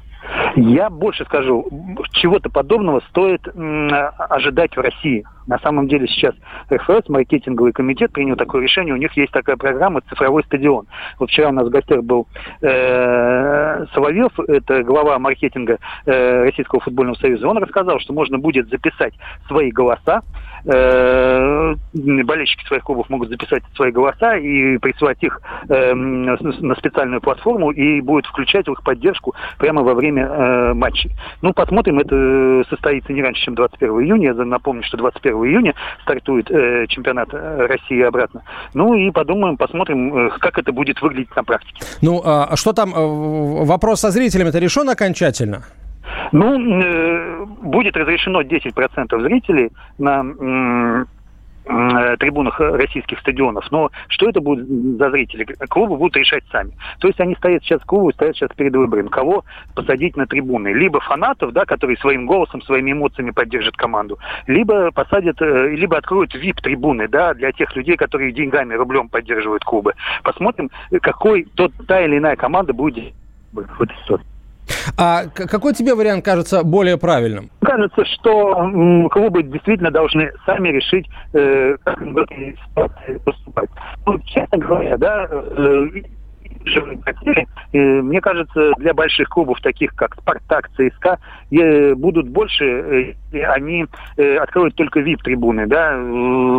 Я 0.56 0.90
больше 0.90 1.26
скажу, 1.26 1.66
чего-то 2.12 2.50
подобного 2.50 3.02
стоит 3.10 3.48
ожидать 3.48 4.76
в 4.76 4.80
России. 4.80 5.26
На 5.48 5.58
самом 5.60 5.88
деле 5.88 6.08
сейчас 6.08 6.36
РФС, 6.72 7.10
маркетинговый 7.10 7.72
комитет, 7.72 8.12
принял 8.12 8.36
такое 8.36 8.62
решение. 8.62 8.94
У 8.94 8.98
них 8.98 9.16
есть 9.18 9.32
такая 9.32 9.58
программа 9.58 10.02
«Цифровой 10.02 10.44
стадион». 10.44 10.86
Вот 11.18 11.30
вчера 11.30 11.50
у 11.50 11.52
нас 11.52 11.66
в 11.66 11.72
гостях 11.72 12.04
был 12.04 12.28
э, 12.62 13.86
Соловьев, 13.94 14.32
это 14.48 14.84
глава 14.84 15.18
маркетинга 15.18 15.80
э, 16.06 16.44
Российского 16.44 16.82
футбольного 16.82 17.16
союза. 17.16 17.48
Он 17.48 17.58
рассказал, 17.58 18.00
что 18.00 18.14
можно 18.14 18.38
будет 18.38 18.70
записать 18.70 19.16
свои 19.48 19.72
голоса 19.72 20.22
э, 20.66 21.76
болельщики 21.94 22.66
своих 22.66 22.84
клубов 22.84 23.10
могут 23.10 23.30
записать 23.30 23.64
свои 23.76 23.92
голоса 23.92 24.38
и 24.38 24.78
присылать 24.78 25.22
их 25.22 25.42
э, 25.68 25.94
на 25.94 26.76
специальную 26.76 27.22
платформу 27.22 27.72
и 27.72 28.02
будет 28.02 28.26
включать 28.26 28.68
в 28.68 28.72
их 28.72 28.84
поддержку 28.84 29.36
прямо 29.58 29.84
во 29.84 29.94
время 29.94 30.26
э, 30.26 30.74
матчей. 30.74 31.12
Ну, 31.42 31.54
посмотрим, 31.54 32.00
это 32.00 32.64
состоится 32.70 33.14
не 33.14 33.22
раньше, 33.22 33.44
чем 33.44 33.56
21 33.56 33.90
июня. 34.02 34.28
Я 34.30 34.34
напомню, 34.34 34.84
что 34.84 34.98
21 34.98 35.34
июня 35.46 35.76
стартует 36.04 36.50
э, 36.52 36.88
чемпионат 36.88 37.30
э, 37.34 37.66
России 37.68 38.02
обратно. 38.02 38.44
Ну 38.74 38.94
и 38.94 39.12
подумаем, 39.12 39.58
посмотрим, 39.58 40.28
э, 40.28 40.30
как 40.40 40.58
это 40.58 40.72
будет 40.72 41.02
выглядеть 41.02 41.36
на 41.36 41.44
практике. 41.44 41.82
Ну, 42.02 42.22
а, 42.24 42.46
а 42.46 42.56
что 42.56 42.74
там, 42.74 42.94
э, 42.94 43.66
вопрос 43.66 44.02
со 44.02 44.12
зрителями, 44.12 44.50
это 44.50 44.60
решен 44.60 44.90
окончательно? 44.90 45.64
Ну, 46.32 46.82
э, 46.82 47.46
будет 47.46 47.98
разрешено 47.98 48.42
10% 48.42 49.22
зрителей 49.22 49.72
на 49.98 51.06
э, 51.70 52.18
трибунах 52.18 52.60
российских 52.60 53.20
стадионов. 53.20 53.70
Но 53.72 53.92
что 54.08 54.30
это 54.30 54.42
будет 54.42 54.68
за 54.68 55.12
зрители? 55.12 55.46
Клубы 55.70 55.98
будут 55.98 56.18
решать 56.18 56.44
сами. 56.52 56.72
То 57.00 57.08
есть 57.08 57.20
они 57.20 57.36
стоят 57.36 57.64
сейчас, 57.64 57.82
клубы 57.84 58.12
стоят 58.14 58.36
сейчас 58.36 58.50
перед 58.56 58.76
выбором, 58.76 59.10
кого 59.10 59.44
посадить 59.76 60.18
на 60.18 60.26
трибуны. 60.26 60.70
Либо 60.74 61.00
фанатов, 61.00 61.54
да, 61.54 61.66
которые 61.66 61.98
своим 61.98 62.26
голосом, 62.26 62.62
своими 62.62 62.92
эмоциями 62.92 63.32
поддержат 63.32 63.76
команду, 63.76 64.18
либо 64.48 64.92
посадят, 64.92 65.42
э, 65.42 65.70
либо 65.76 65.98
откроют 65.98 66.34
VIP-трибуны, 66.36 67.08
да, 67.08 67.34
для 67.34 67.52
тех 67.52 67.76
людей, 67.76 67.98
которые 67.98 68.32
деньгами, 68.32 68.74
рублем 68.74 69.10
поддерживают 69.10 69.64
клубы. 69.64 69.94
Посмотрим, 70.24 70.72
какой 71.02 71.44
тот, 71.56 71.72
та 71.88 72.02
или 72.02 72.18
иная 72.18 72.36
команда 72.36 72.74
будет 72.74 73.14
в 73.52 73.82
этой 73.82 73.96
ситуации. 74.04 74.39
А 74.98 75.26
какой 75.26 75.74
тебе 75.74 75.96
вариант 75.96 76.26
кажется 76.26 76.64
более 76.64 76.98
правильным? 76.98 77.50
Кажется, 77.62 78.06
что 78.06 79.10
клубы 79.12 79.44
действительно 79.44 79.92
должны 79.92 80.32
сами 80.46 80.70
решить, 80.70 81.08
э, 81.34 81.76
как 81.84 82.02
в 82.02 82.18
этой 82.18 82.58
ситуации 82.70 83.18
поступать. 83.24 83.70
Ну, 84.06 84.20
честно 84.20 84.58
говоря, 84.58 84.98
да, 84.98 85.28
э, 86.78 86.98
потери. 86.98 87.48
Мне 87.74 88.22
кажется, 88.22 88.74
для 88.78 88.94
больших 88.94 89.30
клубов, 89.30 89.60
таких 89.62 89.94
как 89.96 90.16
«Спартак», 90.16 90.70
«ЦСКА», 90.76 91.20
будут 91.96 92.30
больше, 92.30 93.16
если 93.32 93.46
они 93.46 93.86
э, 94.18 94.38
откроют 94.38 94.76
только 94.76 95.00
VIP-трибуны. 95.00 95.68
Да? 95.68 95.98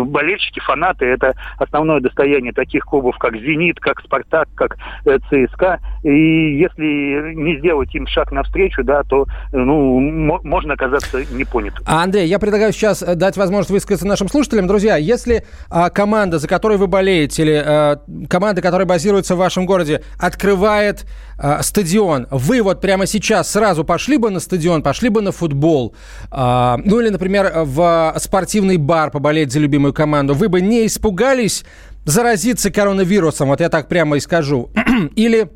Болельщики, 0.04 0.60
фанаты– 0.60 1.04
это 1.06 1.34
основное 1.58 2.00
достояние 2.00 2.52
таких 2.52 2.84
клубов, 2.84 3.16
как 3.18 3.34
«Зенит», 3.36 3.78
как 3.80 4.00
«Спартак», 4.00 4.48
как 4.54 4.76
э, 5.04 5.18
«ЦСКА». 5.28 5.80
И 6.02 6.58
если 6.58 7.34
не 7.34 7.58
сделать 7.58 7.94
им 7.94 8.06
шаг 8.06 8.32
навстречу, 8.32 8.84
да, 8.84 9.02
то 9.02 9.26
ну, 9.52 10.00
можно 10.00 10.74
оказаться 10.74 11.18
непонятым. 11.32 11.84
А, 11.86 12.02
Андрей, 12.02 12.26
я 12.26 12.38
предлагаю 12.38 12.72
сейчас 12.72 13.02
э, 13.02 13.14
дать 13.14 13.36
возможность 13.36 13.70
высказаться 13.70 14.06
нашим 14.06 14.28
слушателям. 14.28 14.66
Друзья, 14.66 14.96
если 14.96 15.44
а, 15.68 15.90
команда, 15.90 16.38
за 16.38 16.48
которой 16.48 16.78
вы 16.78 16.86
болеете, 16.86 17.42
или 17.42 17.62
а, 17.64 18.00
команда, 18.28 18.62
которая 18.62 18.86
базируется 18.86 19.34
в 19.34 19.38
вашем 19.38 19.66
городе, 19.66 19.99
открывает 20.18 21.06
а, 21.38 21.62
стадион, 21.62 22.26
вы 22.30 22.62
вот 22.62 22.80
прямо 22.80 23.06
сейчас 23.06 23.50
сразу 23.50 23.84
пошли 23.84 24.16
бы 24.18 24.30
на 24.30 24.40
стадион, 24.40 24.82
пошли 24.82 25.08
бы 25.08 25.22
на 25.22 25.32
футбол, 25.32 25.94
а, 26.30 26.78
ну 26.84 27.00
или, 27.00 27.08
например, 27.08 27.52
в 27.64 28.14
спортивный 28.18 28.76
бар 28.76 29.10
поболеть 29.10 29.52
за 29.52 29.58
любимую 29.58 29.94
команду, 29.94 30.34
вы 30.34 30.48
бы 30.48 30.60
не 30.60 30.86
испугались 30.86 31.64
заразиться 32.04 32.70
коронавирусом, 32.70 33.48
вот 33.48 33.60
я 33.60 33.68
так 33.68 33.88
прямо 33.88 34.16
и 34.16 34.20
скажу, 34.20 34.70
или 35.16 35.50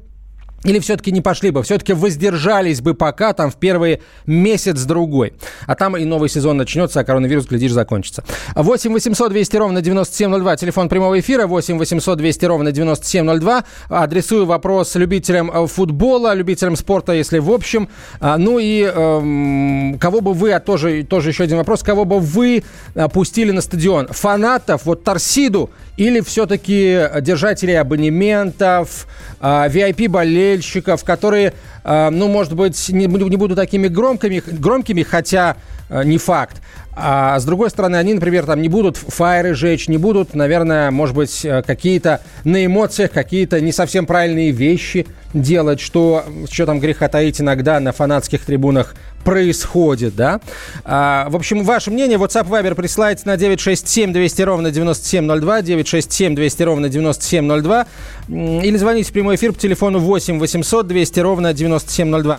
или 0.65 0.79
все-таки 0.79 1.13
не 1.13 1.21
пошли 1.21 1.51
бы, 1.51 1.63
все-таки 1.63 1.93
воздержались 1.93 2.81
бы 2.81 2.95
пока 2.95 3.33
там 3.33 3.51
в 3.51 3.57
первый 3.57 4.01
месяц-другой. 4.27 5.35
А 5.67 5.75
там 5.75 5.97
и 5.97 6.05
новый 6.05 6.29
сезон 6.29 6.57
начнется, 6.57 7.01
а 7.01 7.05
коронавирус, 7.05 7.47
глядишь, 7.47 7.73
закончится. 7.73 8.25
8 8.55 8.93
800 8.93 9.31
200 9.31 9.57
ровно 9.57 9.83
9702, 9.83 10.57
телефон 10.57 10.89
прямого 10.89 11.21
эфира, 11.21 11.47
8 11.47 11.79
800 11.79 12.19
200 12.19 12.45
ровно 12.47 12.73
9702. 12.73 13.65
Адресую 13.89 14.47
вопрос 14.47 14.95
любителям 14.95 15.51
э, 15.51 15.67
футбола, 15.67 16.35
любителям 16.35 16.77
спорта, 16.77 17.13
если 17.13 17.39
в 17.39 17.51
общем. 17.51 17.89
А, 18.21 18.39
ну 18.39 18.59
и 18.59 18.83
эм, 18.83 19.99
кого 20.01 20.21
бы 20.21 20.33
вы, 20.33 20.53
а 20.53 20.61
тоже, 20.61 21.05
тоже 21.05 21.31
еще 21.31 21.45
один 21.45 21.59
вопрос, 21.59 21.83
кого 21.83 22.05
бы 22.05 22.21
вы 22.21 22.65
э, 22.95 23.09
пустили 23.09 23.51
на 23.51 23.61
стадион? 23.61 24.09
Фанатов, 24.09 24.87
вот 24.87 25.05
Торсиду 25.05 25.71
или 25.97 26.21
все-таки 26.21 27.07
держателей 27.21 27.79
абонементов, 27.79 29.07
VIP-болельщиков, 29.41 30.54
а, 30.63 31.05
которые, 31.05 31.55
а, 31.83 32.11
ну, 32.11 32.29
может 32.29 32.55
быть, 32.55 32.89
не, 32.89 33.07
не 33.07 33.37
будут 33.37 33.57
такими 33.57 33.89
громкими, 33.89 34.43
громкими, 34.47 35.03
хотя 35.03 35.57
а, 35.89 36.03
не 36.03 36.19
факт. 36.19 36.61
А 36.97 37.39
с 37.39 37.45
другой 37.45 37.71
стороны, 37.71 37.97
они, 37.97 38.15
например, 38.15 38.47
там 38.47 38.63
не 38.63 38.69
будут 38.69 38.97
фаеры 38.97 39.55
жечь, 39.55 39.89
не 39.89 39.99
будут, 39.99 40.35
наверное, 40.35 40.91
может 40.91 41.17
быть, 41.17 41.45
э, 41.45 41.63
какие-то 41.63 42.21
на 42.45 42.65
эмоциях 42.65 43.11
какие-то 43.11 43.61
не 43.61 43.73
совсем 43.73 44.07
правильные 44.07 44.51
вещи 44.51 45.07
делать, 45.33 45.81
что, 45.81 46.25
что 46.51 46.67
там 46.67 46.79
греха 46.79 47.09
таить 47.09 47.41
иногда 47.41 47.81
на 47.81 47.93
фанатских 47.93 48.45
трибунах 48.45 48.95
происходит, 49.25 50.15
да? 50.15 50.41
А, 50.85 51.29
в 51.31 51.37
общем, 51.37 51.65
ваше 51.65 51.91
мнение, 51.91 52.19
WhatsApp 52.19 52.49
Viber 52.49 52.75
присылайте 52.75 53.23
на 53.25 53.37
967 53.37 54.13
200 54.13 54.43
ровно 54.43 54.71
9702, 54.71 55.63
967 55.63 56.35
200 56.35 56.63
ровно 56.63 56.89
9702, 56.89 57.87
или 58.29 58.77
звоните 58.77 59.11
в 59.11 59.13
прямой 59.13 59.37
эфир 59.37 59.53
по 59.53 59.59
телефону 59.59 59.99
8 59.99 60.39
800 60.39 60.87
200 60.87 61.21
ровно 61.21 61.53
9702. 61.53 62.39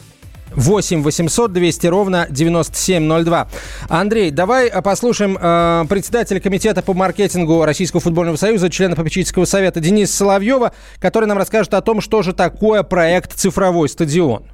8 0.56 1.04
800 1.04 1.52
200 1.52 1.88
ровно 1.88 2.28
9702. 2.30 3.48
Андрей, 3.90 4.32
давай 4.32 4.68
э, 4.68 4.82
послушаем 4.82 5.38
э, 5.40 5.86
председателя 5.90 6.40
комитета 6.40 6.82
по 6.82 6.94
маркетингу 6.94 7.66
Российского 7.66 8.00
футбольного 8.00 8.38
союза, 8.38 8.70
члена 8.70 8.96
попечительского 8.96 9.46
совета 9.46 9.80
Дениса 9.80 10.16
Соловьева, 10.16 10.72
который 11.00 11.26
нам 11.26 11.38
расскажет 11.38 11.74
о 11.74 11.82
том, 11.82 12.02
что 12.02 12.22
же 12.22 12.34
такое 12.34 12.84
проект 12.84 13.34
«Цифровой 13.34 13.90
стадион». 13.90 14.46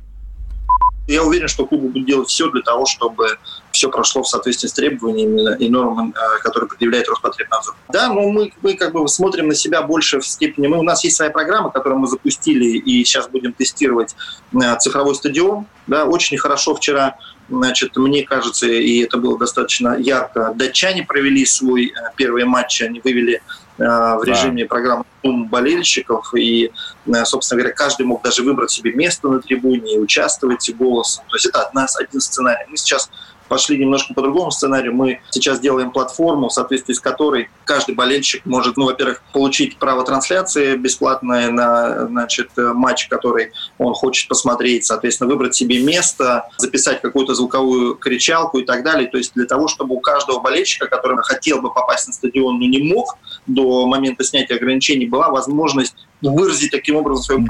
Я 1.08 1.24
уверен, 1.24 1.48
что 1.48 1.66
клубы 1.66 1.90
будут 1.90 2.08
делать 2.08 2.30
все 2.30 2.50
для 2.52 2.62
того, 2.62 2.86
чтобы 2.86 3.26
все 3.72 3.90
прошло 3.90 4.24
в 4.24 4.28
соответствии 4.28 4.68
с 4.68 4.74
требованиями 4.74 5.58
и 5.58 5.70
нормами, 5.70 6.12
э, 6.12 6.40
которые 6.42 6.70
предъявляет 6.70 7.08
Роспотребнадзор. 7.10 7.76
Да, 7.90 8.10
но 8.10 8.30
мы, 8.30 8.54
мы 8.62 8.76
как 8.76 8.94
бы 8.94 9.08
смотрим 9.08 9.48
на 9.48 9.56
себя 9.56 9.82
больше 9.82 10.20
в 10.20 10.26
степени... 10.26 10.68
Мы, 10.68 10.78
у 10.78 10.84
нас 10.84 11.04
есть 11.04 11.18
своя 11.18 11.32
программа, 11.32 11.70
которую 11.70 12.00
мы 12.00 12.08
запустили, 12.08 12.78
и 12.78 13.04
сейчас 13.04 13.28
будем 13.28 13.54
тестировать 13.54 14.16
э, 14.54 14.78
цифровой 14.80 15.16
стадион. 15.16 15.66
Да, 15.88 16.06
очень 16.06 16.38
хорошо 16.38 16.76
вчера 16.76 17.16
Значит, 17.50 17.98
мне 17.98 18.24
кажется, 18.24 18.66
и 18.66 19.04
это 19.04 19.18
было 19.18 19.38
достаточно 19.38 19.98
ярко, 19.98 20.54
датчане 20.56 21.04
провели 21.04 21.46
свой 21.46 21.88
э, 21.88 21.92
первый 22.16 22.46
матч, 22.46 22.82
они 22.82 23.02
вывели 23.04 23.42
в 23.78 24.24
режиме 24.24 24.64
да. 24.64 24.70
программы 24.70 25.06
болельщиков, 25.24 26.36
и, 26.36 26.72
собственно 27.24 27.62
говоря, 27.62 27.76
каждый 27.76 28.06
мог 28.06 28.22
даже 28.22 28.44
выбрать 28.44 28.70
себе 28.70 28.94
место 28.94 29.28
на 29.28 29.40
трибуне 29.40 29.96
и 29.96 29.98
участвовать 29.98 30.70
голосом. 30.76 31.24
То 31.30 31.36
есть 31.36 31.48
это 31.48 31.64
одна, 31.64 31.88
один 32.00 32.22
сценарий. 32.22 32.66
Мы 32.70 32.78
сейчас 32.78 33.10
пошли 33.52 33.78
немножко 33.78 34.14
по 34.14 34.22
другому 34.22 34.50
сценарию. 34.50 34.96
Мы 34.96 35.20
сейчас 35.30 35.60
делаем 35.60 35.92
платформу, 35.92 36.48
в 36.48 36.54
соответствии 36.54 36.94
с 36.94 37.02
которой 37.02 37.50
каждый 37.66 37.96
болельщик 37.96 38.46
может, 38.46 38.78
ну, 38.78 38.86
во-первых, 38.86 39.22
получить 39.34 39.78
право 39.78 40.06
трансляции 40.06 40.78
бесплатное 40.78 41.52
на 41.52 42.08
значит, 42.08 42.52
матч, 42.56 43.10
который 43.10 43.52
он 43.78 43.94
хочет 43.94 44.30
посмотреть, 44.30 44.86
соответственно, 44.86 45.30
выбрать 45.30 45.54
себе 45.54 45.84
место, 45.84 46.48
записать 46.58 47.02
какую-то 47.02 47.36
звуковую 47.36 47.96
кричалку 47.96 48.60
и 48.60 48.64
так 48.64 48.86
далее. 48.86 49.10
То 49.10 49.18
есть 49.18 49.34
для 49.36 49.46
того, 49.46 49.68
чтобы 49.68 49.96
у 49.96 50.00
каждого 50.00 50.40
болельщика, 50.40 50.88
который 50.88 51.18
хотел 51.22 51.62
бы 51.62 51.74
попасть 51.74 52.08
на 52.08 52.14
стадион, 52.14 52.58
но 52.58 52.66
не 52.66 52.82
мог 52.82 53.18
до 53.48 53.86
момента 53.86 54.24
снятия 54.24 54.56
ограничений, 54.56 55.08
была 55.08 55.28
возможность 55.30 55.96
выразить 56.22 56.72
таким 56.72 56.96
образом 56.96 57.22
свою 57.22 57.48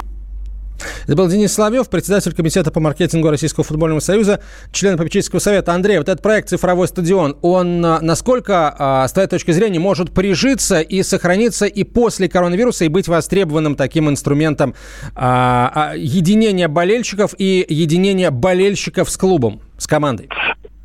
это 1.04 1.16
был 1.16 1.28
Денис 1.28 1.52
Соловьев, 1.52 1.88
председатель 1.88 2.32
комитета 2.34 2.70
по 2.70 2.80
маркетингу 2.80 3.30
Российского 3.30 3.64
футбольного 3.64 4.00
союза, 4.00 4.40
член 4.72 4.96
попечительского 4.96 5.40
совета. 5.40 5.72
Андрей, 5.74 5.98
вот 5.98 6.08
этот 6.08 6.22
проект 6.22 6.48
«Цифровой 6.48 6.88
стадион», 6.88 7.36
он 7.42 7.84
а, 7.84 8.00
насколько, 8.00 8.74
а, 8.78 9.08
с 9.08 9.12
твоей 9.12 9.28
точки 9.28 9.50
зрения, 9.50 9.78
может 9.78 10.12
прижиться 10.12 10.80
и 10.80 11.02
сохраниться 11.02 11.66
и 11.66 11.84
после 11.84 12.28
коронавируса, 12.28 12.84
и 12.84 12.88
быть 12.88 13.08
востребованным 13.08 13.74
таким 13.74 14.08
инструментом 14.08 14.74
а, 15.14 15.92
единения 15.96 16.68
болельщиков 16.68 17.34
и 17.38 17.64
единения 17.68 18.30
болельщиков 18.30 19.10
с 19.10 19.16
клубом, 19.16 19.60
с 19.78 19.86
командой? 19.86 20.28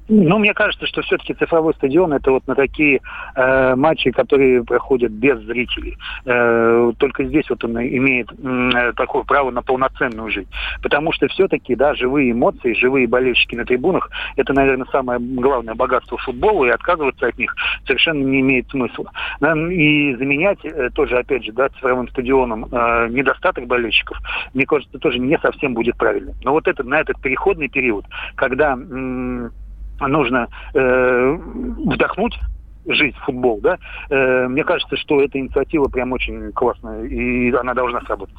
Ну, 0.09 0.37
мне 0.37 0.53
кажется, 0.53 0.87
что 0.87 1.01
все-таки 1.01 1.33
цифровой 1.33 1.73
стадион 1.73 2.13
это 2.13 2.31
вот 2.31 2.47
на 2.47 2.55
такие 2.55 3.01
э, 3.35 3.75
матчи, 3.75 4.11
которые 4.11 4.63
проходят 4.63 5.11
без 5.11 5.37
зрителей. 5.41 5.97
Э, 6.25 6.91
только 6.97 7.25
здесь 7.25 7.49
вот 7.49 7.63
он 7.65 7.77
имеет 7.77 8.29
э, 8.31 8.93
такое 8.95 9.23
право 9.23 9.51
на 9.51 9.61
полноценную 9.61 10.31
жизнь. 10.31 10.49
Потому 10.81 11.11
что 11.11 11.27
все-таки, 11.27 11.75
да, 11.75 11.93
живые 11.93 12.31
эмоции, 12.31 12.73
живые 12.73 13.07
болельщики 13.07 13.55
на 13.55 13.65
трибунах, 13.65 14.09
это, 14.37 14.53
наверное, 14.53 14.87
самое 14.91 15.19
главное 15.19 15.75
богатство 15.75 16.17
футбола, 16.17 16.65
и 16.65 16.69
отказываться 16.69 17.27
от 17.27 17.37
них 17.37 17.53
совершенно 17.85 18.23
не 18.23 18.39
имеет 18.39 18.69
смысла. 18.69 19.11
И 19.41 20.15
заменять 20.15 20.59
э, 20.63 20.89
тоже, 20.93 21.17
опять 21.17 21.43
же, 21.43 21.51
да, 21.51 21.67
цифровым 21.69 22.07
стадионом 22.07 22.65
э, 22.71 23.07
недостаток 23.09 23.67
болельщиков, 23.67 24.17
мне 24.53 24.65
кажется, 24.65 24.99
тоже 24.99 25.19
не 25.19 25.37
совсем 25.39 25.73
будет 25.73 25.97
правильно. 25.97 26.33
Но 26.43 26.53
вот 26.53 26.67
это, 26.67 26.83
на 26.83 27.01
этот 27.01 27.19
переходный 27.21 27.67
период, 27.67 28.05
когда 28.35 28.71
м- 28.71 29.51
нужно 29.99 30.47
э, 30.73 31.37
вдохнуть 31.85 32.37
жить 32.85 33.15
в 33.17 33.25
футбол, 33.25 33.59
да, 33.61 33.77
э, 34.09 34.47
мне 34.47 34.63
кажется, 34.63 34.95
что 34.97 35.21
эта 35.21 35.39
инициатива 35.39 35.87
прям 35.87 36.13
очень 36.13 36.51
классная, 36.53 37.03
и 37.05 37.51
она 37.51 37.73
должна 37.73 38.01
сработать. 38.01 38.37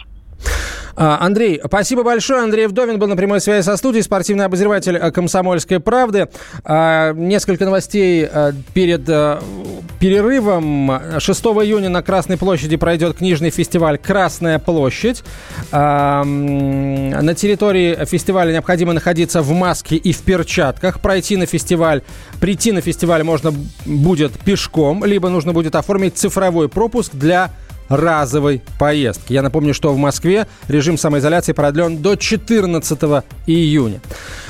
А, 0.96 1.18
Андрей, 1.20 1.61
спасибо 1.64 2.03
большое. 2.03 2.42
Андрей 2.42 2.66
Вдовин 2.66 2.98
был 2.98 3.07
на 3.07 3.16
прямой 3.16 3.40
связи 3.40 3.64
со 3.64 3.77
студией, 3.77 4.03
спортивный 4.03 4.44
обозреватель 4.44 4.96
э, 4.96 5.11
«Комсомольской 5.11 5.81
правды». 5.81 6.29
А, 6.64 7.12
несколько 7.12 7.64
новостей 7.64 8.29
э, 8.31 8.53
перед 8.74 9.09
э, 9.09 9.40
перерывом. 10.01 11.18
6 11.18 11.44
июня 11.44 11.88
на 11.88 12.03
Красной 12.03 12.37
площади 12.37 12.77
пройдет 12.77 13.16
книжный 13.16 13.51
фестиваль 13.51 13.98
«Красная 13.98 14.59
площадь». 14.59 15.24
А, 15.72 16.24
на 16.24 17.35
территории 17.35 18.05
фестиваля 18.05 18.53
необходимо 18.53 18.92
находиться 18.92 19.42
в 19.42 19.51
маске 19.53 19.96
и 19.96 20.12
в 20.12 20.22
перчатках. 20.22 21.01
Пройти 21.01 21.37
на 21.37 21.46
фестиваль, 21.46 22.03
прийти 22.40 22.72
на 22.72 22.81
фестиваль 22.81 23.22
можно 23.22 23.53
будет 23.85 24.33
пешком, 24.38 25.05
либо 25.05 25.29
нужно 25.29 25.53
будет 25.53 25.74
оформить 25.74 26.16
цифровой 26.16 26.68
пропуск 26.68 27.14
для 27.14 27.51
разовой 27.88 28.62
поездки. 28.79 29.33
Я 29.33 29.42
напомню, 29.42 29.74
что 29.74 29.92
в 29.92 29.98
Москве 29.98 30.46
режим 30.68 30.98
самоизоляции 30.98 31.53
продлен 31.53 31.98
до 31.98 32.16
14 32.16 32.98
июня. 33.46 34.01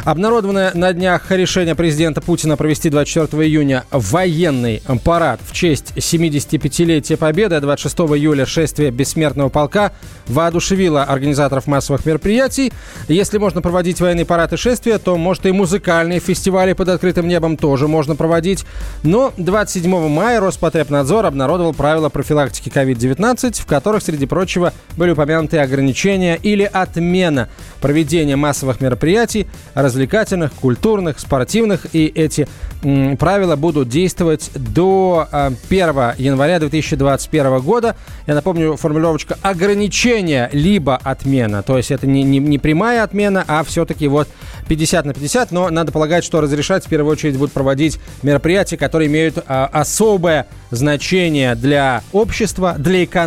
Обнародованное 0.05 0.70
на 0.74 0.92
днях 0.92 1.31
решение 1.31 1.74
президента 1.74 2.20
Путина 2.20 2.57
провести 2.57 2.88
24 2.88 3.42
июня 3.44 3.85
военный 3.90 4.83
парад 5.05 5.40
в 5.44 5.53
честь 5.53 5.92
75-летия 5.96 7.16
Победы, 7.16 7.57
а 7.57 7.61
26 7.61 7.98
июля 8.16 8.46
шествие 8.46 8.90
Бессмертного 8.90 9.48
полка 9.48 9.92
воодушевило 10.27 11.03
организаторов 11.05 11.66
массовых 11.66 12.07
мероприятий. 12.07 12.72
Если 13.09 13.38
можно 13.38 13.61
проводить 13.61 14.01
военный 14.01 14.24
парад 14.24 14.53
и 14.53 14.57
шествия, 14.57 14.98
то, 14.98 15.16
может, 15.16 15.46
и 15.46 15.53
музыкальные 15.53 16.20
фестивали 16.20 16.72
под 16.72 16.88
открытым 16.88 17.29
небом 17.29 17.57
тоже 17.57 17.88
можно 17.88 18.16
проводить. 18.16 18.64
Но 19.03 19.33
27 19.37 20.09
мая 20.09 20.40
Роспотребнадзор 20.40 21.27
обнародовал 21.27 21.74
правила 21.74 22.09
профилактики 22.09 22.68
COVID-19 22.68 23.27
в 23.36 23.66
которых, 23.66 24.02
среди 24.02 24.26
прочего, 24.26 24.72
были 24.96 25.10
упомянуты 25.10 25.58
ограничения 25.58 26.38
или 26.42 26.64
отмена 26.64 27.48
проведения 27.80 28.36
массовых 28.36 28.80
мероприятий, 28.80 29.46
развлекательных, 29.74 30.52
культурных, 30.52 31.18
спортивных. 31.18 31.86
И 31.92 32.06
эти 32.06 32.48
м, 32.82 33.16
правила 33.16 33.56
будут 33.56 33.88
действовать 33.88 34.50
до 34.54 35.28
э, 35.30 35.50
1 35.68 36.14
января 36.18 36.58
2021 36.58 37.58
года. 37.60 37.96
Я 38.26 38.34
напомню, 38.34 38.76
формулировочка 38.76 39.36
ограничения 39.42 40.48
либо 40.52 40.96
отмена. 40.96 41.62
То 41.62 41.76
есть 41.76 41.90
это 41.90 42.06
не, 42.06 42.22
не, 42.22 42.38
не 42.38 42.58
прямая 42.58 43.02
отмена, 43.02 43.44
а 43.46 43.62
все-таки 43.64 44.08
вот 44.08 44.28
50 44.68 45.06
на 45.06 45.14
50. 45.14 45.52
Но 45.52 45.68
надо 45.70 45.92
полагать, 45.92 46.24
что 46.24 46.40
разрешать 46.40 46.86
в 46.86 46.88
первую 46.88 47.12
очередь 47.12 47.36
будут 47.36 47.52
проводить 47.52 47.98
мероприятия, 48.22 48.76
которые 48.76 49.08
имеют 49.08 49.42
а, 49.46 49.66
особое 49.66 50.46
значение 50.70 51.54
для 51.54 52.02
общества, 52.12 52.74
для 52.78 53.04
экономики, 53.04 53.17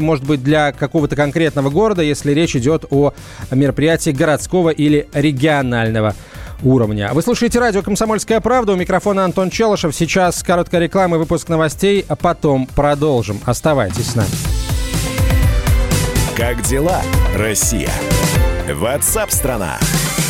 может 0.00 0.24
быть, 0.24 0.42
для 0.42 0.72
какого-то 0.72 1.16
конкретного 1.16 1.70
города, 1.70 2.02
если 2.02 2.32
речь 2.32 2.56
идет 2.56 2.84
о 2.90 3.12
мероприятии 3.50 4.10
городского 4.10 4.70
или 4.70 5.08
регионального 5.12 6.14
уровня. 6.62 7.10
Вы 7.12 7.22
слушаете 7.22 7.58
радио 7.58 7.82
«Комсомольская 7.82 8.40
правда». 8.40 8.72
У 8.72 8.76
микрофона 8.76 9.24
Антон 9.24 9.50
Челышев. 9.50 9.94
Сейчас 9.94 10.42
короткая 10.42 10.82
реклама 10.82 11.16
и 11.16 11.18
выпуск 11.18 11.48
новостей, 11.48 12.04
а 12.08 12.16
потом 12.16 12.66
продолжим. 12.66 13.40
Оставайтесь 13.46 14.12
с 14.12 14.14
нами. 14.14 14.30
Как 16.36 16.62
дела, 16.62 17.02
Россия? 17.36 17.90
Ватсап-страна! 18.72 19.78
Челябинск, 19.78 20.29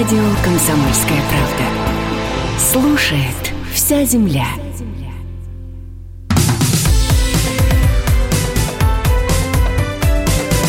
Радио 0.00 0.22
«Комсомольская 0.44 1.20
правда». 1.28 1.64
Слушает 2.56 3.52
вся 3.74 4.04
земля. 4.04 4.46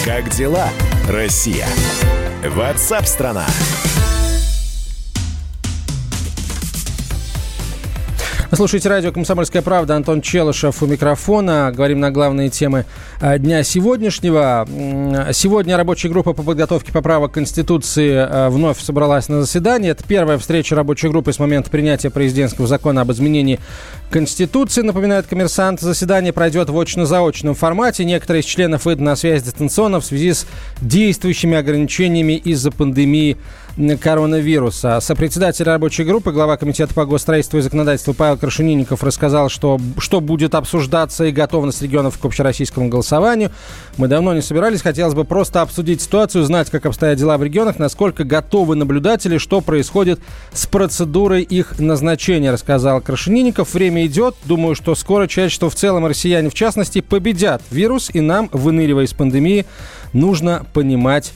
Как 0.03 0.31
дела, 0.31 0.69
Россия? 1.07 1.67
Ватсап-страна! 2.43 3.45
Вы 8.51 8.57
слушаете 8.57 8.89
радио 8.89 9.11
«Комсомольская 9.11 9.61
правда». 9.61 9.95
Антон 9.95 10.21
Челышев 10.21 10.81
у 10.81 10.87
микрофона. 10.87 11.71
Говорим 11.71 11.99
на 11.99 12.09
главные 12.09 12.49
темы 12.49 12.85
э, 13.21 13.37
дня 13.37 13.61
сегодняшнего. 13.61 14.67
Сегодня 15.33 15.77
рабочая 15.77 16.09
группа 16.09 16.33
по 16.33 16.41
подготовке 16.41 16.91
поправок 16.91 17.33
Конституции 17.33 18.11
э, 18.11 18.49
вновь 18.49 18.79
собралась 18.81 19.29
на 19.29 19.41
заседание. 19.41 19.91
Это 19.91 20.03
первая 20.03 20.39
встреча 20.39 20.75
рабочей 20.75 21.09
группы 21.09 21.31
с 21.31 21.37
момента 21.37 21.69
принятия 21.69 22.09
президентского 22.09 22.65
закона 22.65 23.01
об 23.01 23.11
изменении 23.11 23.59
Конституции, 24.09 24.81
напоминает 24.81 25.27
коммерсант. 25.27 25.81
Заседание 25.81 26.33
пройдет 26.33 26.71
в 26.71 26.79
очно-заочном 26.79 27.53
формате. 27.53 28.03
Некоторые 28.03 28.41
из 28.41 28.45
членов 28.45 28.85
выйдут 28.85 29.05
на 29.05 29.15
связь 29.15 29.43
дистанционно 29.43 29.99
в 29.99 30.05
связи 30.05 30.33
с 30.33 30.47
действующими 30.81 31.55
ограничениями 31.55 32.33
из-за 32.33 32.71
пандемии 32.71 33.37
коронавируса. 34.01 34.99
Сопредседатель 34.99 35.63
рабочей 35.63 36.03
группы, 36.03 36.33
глава 36.33 36.57
Комитета 36.57 36.93
по 36.93 37.05
госстроительству 37.05 37.59
и 37.59 37.61
законодательству 37.61 38.13
Павел 38.13 38.37
Крашенинников 38.37 39.03
рассказал, 39.03 39.47
что, 39.47 39.79
что 39.97 40.19
будет 40.19 40.53
обсуждаться 40.53 41.23
и 41.23 41.31
готовность 41.31 41.81
регионов 41.81 42.19
к 42.19 42.25
общероссийскому 42.25 42.89
голосованию. 42.89 43.51
Мы 43.95 44.09
давно 44.09 44.33
не 44.33 44.41
собирались, 44.41 44.81
хотелось 44.81 45.13
бы 45.13 45.23
просто 45.23 45.61
обсудить 45.61 46.01
ситуацию, 46.01 46.43
знать, 46.43 46.69
как 46.69 46.85
обстоят 46.85 47.17
дела 47.17 47.37
в 47.37 47.43
регионах, 47.43 47.79
насколько 47.79 48.25
готовы 48.25 48.75
наблюдатели, 48.75 49.37
что 49.37 49.61
происходит 49.61 50.19
с 50.51 50.65
процедурой 50.67 51.43
их 51.43 51.79
назначения, 51.79 52.51
рассказал 52.51 52.99
Крашенинников. 52.99 53.73
Время 53.73 54.05
идет, 54.05 54.35
думаю, 54.43 54.75
что 54.75 54.93
скоро 54.93 55.27
человечество 55.27 55.69
в 55.69 55.75
целом, 55.75 56.05
россияне 56.05 56.49
в 56.49 56.53
частности, 56.53 56.99
победят 56.99 57.61
вирус, 57.71 58.09
и 58.13 58.19
нам, 58.19 58.49
выныривая 58.51 59.05
из 59.05 59.13
пандемии, 59.13 59.65
нужно 60.11 60.65
понимать, 60.73 61.31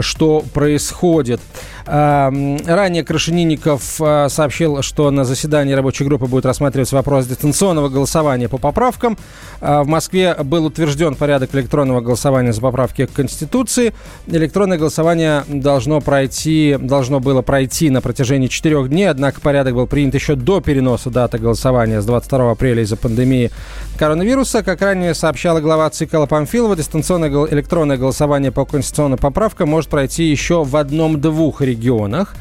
что 0.00 0.44
происходит. 0.52 1.40
А, 1.88 2.32
ранее 2.66 3.04
Крашенинников 3.04 4.00
а, 4.00 4.28
сообщил, 4.28 4.82
что 4.82 5.10
на 5.12 5.24
заседании 5.24 5.72
рабочей 5.72 6.04
группы 6.04 6.26
будет 6.26 6.44
рассматриваться 6.44 6.96
вопрос 6.96 7.26
дистанционного 7.26 7.88
голосования 7.88 8.48
по 8.48 8.58
поправкам. 8.58 9.16
А, 9.60 9.84
в 9.84 9.86
Москве 9.86 10.34
был 10.34 10.66
утвержден 10.66 11.14
порядок 11.14 11.54
электронного 11.54 12.00
голосования 12.00 12.52
за 12.52 12.60
поправки 12.60 13.06
к 13.06 13.12
Конституции. 13.12 13.94
Электронное 14.26 14.78
голосование 14.78 15.44
должно 15.46 16.00
пройти, 16.00 16.76
должно 16.80 17.20
было 17.20 17.42
пройти 17.42 17.88
на 17.90 18.00
протяжении 18.00 18.48
четырех 18.48 18.88
дней, 18.88 19.08
однако 19.08 19.40
порядок 19.40 19.74
был 19.74 19.86
принят 19.86 20.14
еще 20.14 20.34
до 20.34 20.60
переноса 20.60 21.10
даты 21.10 21.38
голосования 21.38 22.00
с 22.00 22.04
22 22.04 22.50
апреля 22.50 22.82
из-за 22.82 22.96
пандемии 22.96 23.52
коронавируса. 23.96 24.64
Как 24.64 24.82
ранее 24.82 25.14
сообщала 25.14 25.60
глава 25.60 25.88
ЦИК 25.90 26.26
Памфилова, 26.28 26.74
дистанционное 26.74 27.30
электронное 27.46 27.96
голосование 27.96 28.50
по 28.50 28.64
конституционным 28.64 29.18
поправкам 29.18 29.68
может 29.68 29.88
пройти 29.88 30.24
еще 30.24 30.64
в 30.64 30.76
одном-двух 30.76 31.60
регионах 31.60 31.75
регионах, 31.76 32.34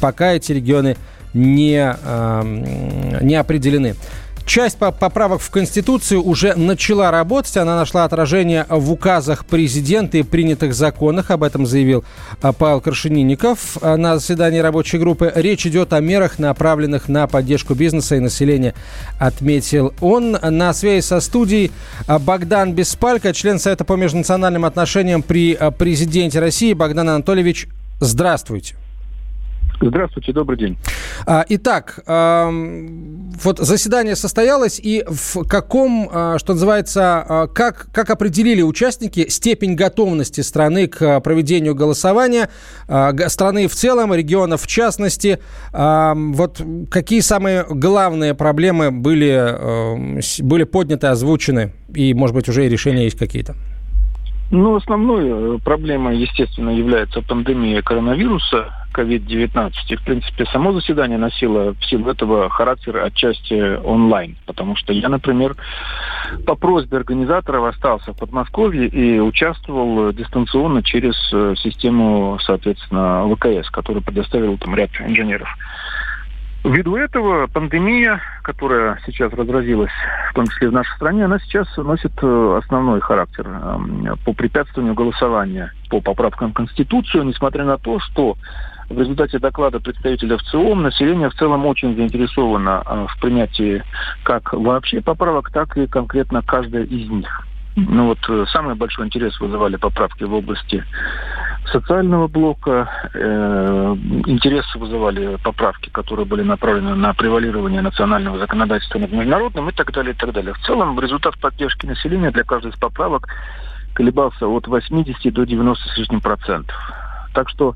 пока 0.00 0.32
эти 0.32 0.52
регионы 0.52 0.96
не, 1.32 1.96
э, 2.02 3.18
не 3.22 3.36
определены. 3.36 3.94
Часть 4.50 4.78
поправок 4.78 5.40
в 5.40 5.48
Конституцию 5.50 6.24
уже 6.24 6.54
начала 6.56 7.12
работать. 7.12 7.56
Она 7.56 7.76
нашла 7.76 8.02
отражение 8.04 8.66
в 8.68 8.90
указах 8.90 9.46
президента 9.46 10.18
и 10.18 10.24
принятых 10.24 10.74
законах. 10.74 11.30
Об 11.30 11.44
этом 11.44 11.66
заявил 11.66 12.02
а, 12.42 12.52
Павел 12.52 12.80
Крашенинников 12.80 13.78
а, 13.80 13.96
на 13.96 14.18
заседании 14.18 14.58
рабочей 14.58 14.98
группы. 14.98 15.32
Речь 15.36 15.66
идет 15.66 15.92
о 15.92 16.00
мерах, 16.00 16.40
направленных 16.40 17.08
на 17.08 17.28
поддержку 17.28 17.74
бизнеса 17.74 18.16
и 18.16 18.18
населения, 18.18 18.74
отметил 19.20 19.94
он. 20.00 20.32
На 20.32 20.74
связи 20.74 21.04
со 21.04 21.20
студией 21.20 21.70
а, 22.08 22.18
Богдан 22.18 22.72
Беспалько, 22.72 23.32
член 23.32 23.60
Совета 23.60 23.84
по 23.84 23.92
межнациональным 23.92 24.64
отношениям 24.64 25.22
при 25.22 25.56
президенте 25.78 26.40
России. 26.40 26.72
Богдан 26.72 27.08
Анатольевич, 27.08 27.68
здравствуйте. 28.00 28.76
Здравствуйте, 29.82 30.32
добрый 30.32 30.58
день. 30.58 30.76
А, 31.26 31.44
итак, 31.48 32.00
вот 32.06 33.58
заседание 33.58 34.14
состоялось, 34.14 34.78
и 34.82 35.04
в 35.06 35.44
каком, 35.46 36.08
а, 36.12 36.38
что 36.38 36.52
называется, 36.52 37.24
а, 37.26 37.46
как, 37.46 37.88
как 37.92 38.10
определили 38.10 38.60
участники 38.60 39.28
степень 39.30 39.74
готовности 39.76 40.42
страны 40.42 40.86
к 40.86 41.20
проведению 41.20 41.74
голосования, 41.74 42.50
страны 43.28 43.68
в 43.68 43.74
целом, 43.74 44.12
регионов 44.12 44.62
в 44.62 44.66
частности, 44.66 45.38
вот 45.72 46.60
какие 46.90 47.20
самые 47.20 47.64
главные 47.68 48.34
проблемы 48.34 48.90
были, 48.90 50.20
были 50.42 50.64
подняты, 50.64 51.06
озвучены, 51.06 51.72
и, 51.94 52.12
может 52.12 52.34
быть, 52.34 52.48
уже 52.48 52.66
и 52.66 52.68
решения 52.68 53.04
есть 53.04 53.18
какие-то? 53.18 53.54
Ну, 54.50 54.74
основной 54.74 55.28
э, 55.28 55.58
проблемой, 55.64 56.18
естественно, 56.18 56.70
является 56.70 57.22
пандемия 57.22 57.82
коронавируса, 57.82 58.72
COVID-19. 58.92 59.72
И, 59.88 59.96
в 59.96 60.02
принципе, 60.02 60.44
само 60.46 60.72
заседание 60.72 61.18
носило 61.18 61.74
в 61.74 61.84
силу 61.84 62.10
этого 62.10 62.50
характер 62.50 62.96
отчасти 62.96 63.78
онлайн. 63.84 64.36
Потому 64.46 64.74
что 64.74 64.92
я, 64.92 65.08
например, 65.08 65.56
по 66.46 66.56
просьбе 66.56 66.96
организаторов 66.96 67.64
остался 67.66 68.12
в 68.12 68.18
Подмосковье 68.18 68.88
и 68.88 69.20
участвовал 69.20 70.12
дистанционно 70.12 70.82
через 70.82 71.14
э, 71.32 71.54
систему, 71.56 72.38
соответственно, 72.44 73.32
ВКС, 73.32 73.70
которую 73.70 74.02
предоставил 74.02 74.58
там 74.58 74.74
ряд 74.74 74.90
инженеров. 75.00 75.48
Ввиду 76.62 76.96
этого 76.96 77.46
пандемия, 77.46 78.20
которая 78.42 79.00
сейчас 79.06 79.32
разразилась, 79.32 79.92
в 80.30 80.34
том 80.34 80.46
числе 80.46 80.68
в 80.68 80.72
нашей 80.72 80.94
стране, 80.96 81.24
она 81.24 81.38
сейчас 81.38 81.74
носит 81.78 82.12
э, 82.20 82.60
основной 82.62 83.00
характер 83.00 83.46
эм, 83.48 84.18
по 84.26 84.34
препятствованию 84.34 84.94
голосования 84.94 85.72
по 85.88 86.02
поправкам 86.02 86.50
в 86.50 86.54
Конституцию, 86.54 87.24
несмотря 87.24 87.64
на 87.64 87.78
то, 87.78 87.98
что 88.00 88.36
в 88.90 88.98
результате 88.98 89.38
доклада 89.38 89.80
представителя 89.80 90.36
ВЦИОМ 90.36 90.82
население 90.82 91.30
в 91.30 91.34
целом 91.34 91.64
очень 91.64 91.96
заинтересовано 91.96 92.82
э, 92.84 93.06
в 93.08 93.20
принятии 93.20 93.82
как 94.24 94.52
вообще 94.52 95.00
поправок, 95.00 95.50
так 95.50 95.78
и 95.78 95.86
конкретно 95.86 96.42
каждой 96.42 96.84
из 96.84 97.08
них. 97.08 97.46
Ну 97.76 98.06
вот 98.06 98.18
э, 98.28 98.44
самый 98.52 98.74
большой 98.74 99.06
интерес 99.06 99.38
вызывали 99.40 99.76
поправки 99.76 100.24
в 100.24 100.34
области 100.34 100.84
социального 101.66 102.28
блока. 102.28 103.10
Э, 103.14 103.96
интерес 104.26 104.64
вызывали 104.74 105.36
поправки, 105.42 105.90
которые 105.90 106.26
были 106.26 106.42
направлены 106.42 106.94
на 106.94 107.14
превалирование 107.14 107.80
национального 107.80 108.38
законодательства 108.38 108.98
над 108.98 109.12
международным 109.12 109.68
и 109.68 109.72
так 109.72 109.92
далее, 109.92 110.14
и 110.14 110.16
так 110.16 110.32
далее. 110.32 110.54
В 110.54 110.60
целом 110.60 110.98
результат 110.98 111.38
поддержки 111.38 111.86
населения 111.86 112.30
для 112.30 112.44
каждой 112.44 112.72
из 112.72 112.76
поправок 112.76 113.28
колебался 113.94 114.46
от 114.46 114.66
80 114.66 115.32
до 115.32 115.44
90 115.44 115.88
с 115.88 115.96
лишним 115.98 116.20
процентов. 116.20 116.76
Так 117.34 117.48
что 117.48 117.74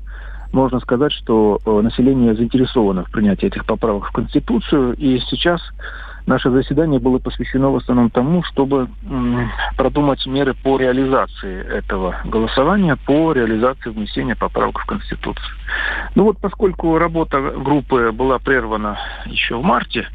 можно 0.51 0.79
сказать, 0.79 1.11
что 1.11 1.59
э, 1.65 1.81
население 1.81 2.33
заинтересовано 2.33 3.03
в 3.03 3.11
принятии 3.11 3.47
этих 3.47 3.65
поправок 3.65 4.07
в 4.07 4.11
Конституцию, 4.11 4.93
и 4.93 5.19
сейчас 5.29 5.61
Наше 6.25 6.49
заседание 6.49 6.99
было 6.99 7.19
посвящено 7.19 7.69
в 7.69 7.75
основном 7.75 8.09
тому, 8.09 8.43
чтобы 8.43 8.89
продумать 9.77 10.25
меры 10.25 10.55
по 10.55 10.77
реализации 10.77 11.63
этого 11.67 12.15
голосования, 12.25 12.97
по 13.05 13.31
реализации 13.33 13.91
внесения 13.91 14.35
поправок 14.35 14.79
в 14.79 14.85
Конституцию. 14.85 15.55
Ну 16.15 16.23
вот 16.23 16.39
поскольку 16.39 16.97
работа 16.97 17.39
группы 17.39 18.11
была 18.11 18.39
прервана 18.39 18.97
еще 19.25 19.57
в 19.57 19.63
марте, 19.63 20.07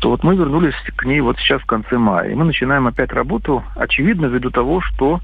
то 0.00 0.10
вот 0.10 0.24
мы 0.24 0.34
вернулись 0.34 0.74
к 0.96 1.04
ней 1.04 1.20
вот 1.20 1.38
сейчас 1.38 1.60
в 1.62 1.66
конце 1.66 1.96
мая. 1.96 2.30
И 2.30 2.34
мы 2.34 2.44
начинаем 2.44 2.86
опять 2.86 3.12
работу, 3.12 3.62
очевидно, 3.76 4.26
ввиду 4.26 4.50
того, 4.50 4.80
что 4.80 5.20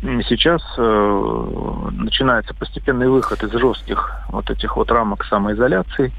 сейчас 0.00 0.62
э, 0.76 1.90
начинается 1.92 2.54
постепенный 2.54 3.08
выход 3.08 3.42
из 3.42 3.50
жестких 3.50 4.12
вот 4.28 4.48
этих 4.48 4.76
вот 4.76 4.90
рамок 4.90 5.24
самоизоляции, 5.24 6.12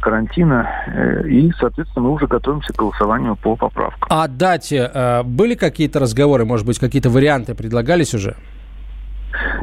карантина, 0.00 0.68
э, 0.86 1.28
и, 1.28 1.52
соответственно, 1.58 2.06
мы 2.06 2.12
уже 2.14 2.26
готовимся 2.26 2.72
к 2.72 2.76
голосованию 2.76 3.36
по 3.36 3.56
поправкам. 3.56 4.08
А 4.10 4.26
дате 4.28 4.90
э, 4.92 5.22
были 5.22 5.54
какие-то 5.54 5.98
разговоры, 5.98 6.44
может 6.46 6.66
быть, 6.66 6.78
какие-то 6.78 7.10
варианты 7.10 7.54
предлагались 7.54 8.14
уже? 8.14 8.36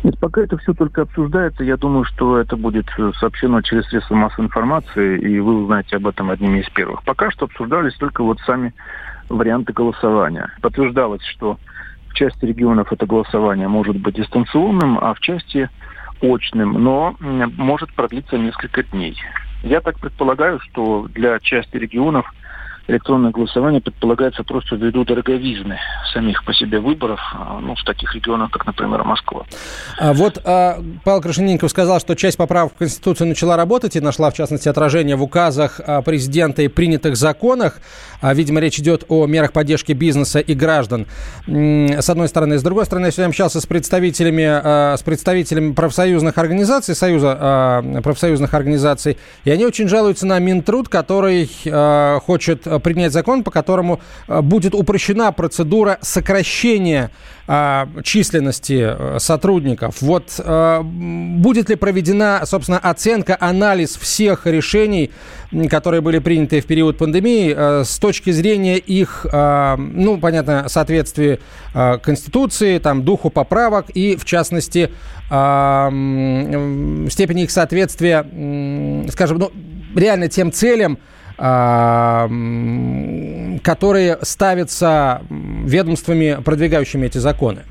Нет, 0.03 0.19
пока 0.19 0.41
это 0.41 0.57
все 0.57 0.73
только 0.73 1.03
обсуждается. 1.03 1.63
Я 1.63 1.77
думаю, 1.77 2.05
что 2.05 2.37
это 2.37 2.55
будет 2.55 2.85
э, 2.99 3.11
сообщено 3.19 3.61
через 3.61 3.85
средства 3.87 4.13
массовой 4.15 4.45
информации, 4.45 5.19
и 5.19 5.39
вы 5.39 5.63
узнаете 5.63 5.95
об 5.95 6.05
этом 6.05 6.29
одними 6.29 6.59
из 6.59 6.69
первых. 6.69 7.03
Пока 7.03 7.31
что 7.31 7.45
обсуждались 7.45 7.95
только 7.95 8.23
вот 8.23 8.39
сами 8.41 8.73
варианты 9.29 9.73
голосования. 9.73 10.51
Подтверждалось, 10.61 11.23
что 11.23 11.57
в 12.13 12.15
части 12.15 12.45
регионов 12.45 12.93
это 12.93 13.07
голосование 13.07 13.67
может 13.67 13.97
быть 13.97 14.15
дистанционным, 14.15 14.99
а 15.01 15.13
в 15.15 15.19
части 15.19 15.69
очным, 16.21 16.73
но 16.73 17.15
может 17.19 17.91
продлиться 17.93 18.37
несколько 18.37 18.83
дней. 18.83 19.17
Я 19.63 19.81
так 19.81 19.99
предполагаю, 19.99 20.59
что 20.59 21.07
для 21.09 21.39
части 21.39 21.75
регионов 21.75 22.31
электронное 22.87 23.31
голосование 23.31 23.81
предполагается 23.81 24.43
просто 24.43 24.75
ввиду 24.75 25.05
дороговизны 25.05 25.77
самих 26.13 26.43
по 26.43 26.53
себе 26.53 26.79
выборов, 26.79 27.19
а, 27.33 27.59
ну, 27.59 27.75
в 27.75 27.83
таких 27.83 28.13
регионах, 28.13 28.51
как, 28.51 28.65
например, 28.65 29.03
Москва. 29.03 29.43
А 29.97 30.13
вот 30.13 30.41
а, 30.43 30.79
Павел 31.03 31.21
Крашенинников 31.21 31.69
сказал, 31.71 31.99
что 31.99 32.15
часть 32.15 32.37
поправок 32.37 32.73
в 32.73 32.77
Конституцию 32.77 33.27
начала 33.27 33.55
работать 33.55 33.95
и 33.95 34.01
нашла, 34.01 34.29
в 34.29 34.33
частности, 34.33 34.67
отражение 34.67 35.15
в 35.15 35.23
указах 35.23 35.79
а, 35.85 36.01
президента 36.01 36.61
и 36.61 36.67
принятых 36.67 37.15
законах. 37.15 37.79
А, 38.21 38.33
видимо, 38.33 38.59
речь 38.59 38.79
идет 38.79 39.05
о 39.07 39.25
мерах 39.27 39.53
поддержки 39.53 39.93
бизнеса 39.93 40.39
и 40.39 40.53
граждан, 40.53 41.07
с 41.47 42.09
одной 42.09 42.27
стороны. 42.27 42.57
С 42.57 42.63
другой 42.63 42.85
стороны, 42.85 43.05
я 43.05 43.11
сегодня 43.11 43.29
общался 43.29 43.61
с 43.61 43.65
представителями, 43.65 44.45
а, 44.45 44.95
с 44.97 45.03
представителями 45.03 45.73
профсоюзных 45.73 46.37
организаций, 46.37 46.95
Союза 46.95 47.81
профсоюзных 48.03 48.53
организаций, 48.53 49.17
и 49.43 49.51
они 49.51 49.65
очень 49.65 49.87
жалуются 49.87 50.25
на 50.25 50.39
Минтруд, 50.39 50.89
который 50.89 51.49
хочет 52.25 52.67
принять 52.79 53.11
закон, 53.11 53.43
по 53.43 53.51
которому 53.51 53.99
э, 54.27 54.41
будет 54.41 54.73
упрощена 54.73 55.31
процедура 55.31 55.99
сокращения 56.01 57.11
а, 57.45 57.89
численности 58.03 58.95
э, 58.97 59.19
сотрудников. 59.19 60.01
Вот 60.01 60.39
будет 60.43 61.69
ли 61.69 61.75
проведена, 61.75 62.41
собственно, 62.45 62.79
оценка, 62.79 63.37
анализ 63.39 63.97
всех 63.97 64.47
решений, 64.47 65.11
которые 65.69 66.01
были 66.01 66.17
приняты 66.19 66.61
в 66.61 66.65
период 66.65 66.97
пандемии, 66.97 67.83
с 67.83 67.99
точки 67.99 68.31
зрения 68.31 68.77
их, 68.77 69.25
ну, 69.31 70.17
понятно, 70.19 70.65
соответствия 70.67 71.39
Конституции, 71.73 72.79
там, 72.79 73.03
духу 73.03 73.29
поправок 73.29 73.91
и, 73.93 74.15
в 74.15 74.25
частности, 74.25 74.89
степени 75.27 77.43
их 77.43 77.51
соответствия, 77.51 78.25
скажем, 79.11 79.37
ну, 79.39 79.51
реально 79.95 80.27
тем 80.27 80.51
целям, 80.51 80.97
которые 83.61 84.17
ставятся 84.21 85.21
ведомствами, 85.29 86.37
продвигающими 86.43 87.07
эти 87.07 87.17
законы? 87.17 87.63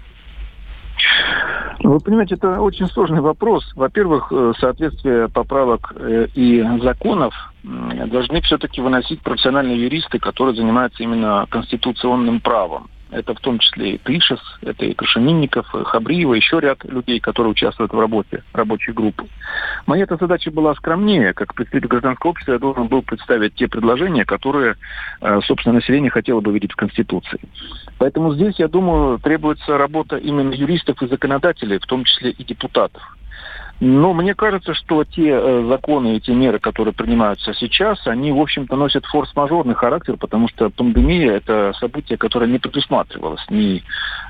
Вы 1.82 1.98
понимаете, 1.98 2.36
это 2.36 2.60
очень 2.60 2.86
сложный 2.88 3.20
вопрос. 3.20 3.64
Во-первых, 3.74 4.28
э, 4.30 4.52
соответствие 4.60 5.28
поправок 5.28 5.92
э, 5.96 6.28
и 6.34 6.62
законов 6.80 7.34
должны 7.64 8.40
все-таки 8.42 8.80
выносить 8.80 9.20
профессиональные 9.22 9.80
юристы, 9.82 10.18
которые 10.18 10.54
занимаются 10.54 11.02
именно 11.02 11.46
конституционным 11.48 12.40
правом. 12.40 12.88
Это 13.12 13.34
в 13.34 13.40
том 13.40 13.58
числе 13.58 13.92
и 13.92 13.98
Тышес, 13.98 14.40
это 14.62 14.86
и 14.86 14.94
Крашенинников, 14.94 15.72
и 15.74 15.84
Хабриева, 15.84 16.32
еще 16.32 16.60
ряд 16.60 16.82
людей, 16.84 17.20
которые 17.20 17.52
участвуют 17.52 17.92
в 17.92 18.00
работе 18.00 18.42
рабочей 18.54 18.92
группы. 18.92 19.26
Моя 19.86 20.04
эта 20.04 20.16
задача 20.16 20.50
была 20.50 20.74
скромнее. 20.74 21.34
Как 21.34 21.54
представитель 21.54 21.88
гражданского 21.88 22.30
общества 22.30 22.52
я 22.52 22.58
должен 22.58 22.88
был 22.88 23.02
представить 23.02 23.54
те 23.54 23.68
предложения, 23.68 24.24
которые, 24.24 24.76
э, 25.20 25.40
собственно, 25.44 25.74
население 25.74 26.10
хотело 26.10 26.40
бы 26.40 26.52
видеть 26.52 26.72
в 26.72 26.76
Конституции. 26.76 27.38
Поэтому 27.98 28.32
здесь, 28.32 28.58
я 28.58 28.68
думаю, 28.68 29.18
требуется 29.18 29.76
работа 29.76 30.16
именно 30.16 30.52
юристов 30.54 31.02
и 31.02 31.06
законодателей, 31.06 31.78
в 31.78 31.86
том 31.86 32.04
числе 32.04 32.30
и 32.30 32.44
депутатов. 32.44 33.02
Но 33.84 34.12
мне 34.12 34.32
кажется, 34.36 34.74
что 34.74 35.02
те 35.02 35.30
э, 35.30 35.66
законы 35.66 36.14
и 36.16 36.20
те 36.20 36.32
меры, 36.34 36.60
которые 36.60 36.94
принимаются 36.94 37.52
сейчас, 37.52 38.06
они, 38.06 38.30
в 38.30 38.38
общем-то, 38.38 38.76
носят 38.76 39.04
форс-мажорный 39.06 39.74
характер, 39.74 40.16
потому 40.16 40.46
что 40.46 40.70
пандемия– 40.70 41.32
это 41.34 41.72
событие, 41.80 42.16
которое 42.16 42.46
не 42.46 42.60
предусматривалось 42.60 43.44
ни 43.50 43.82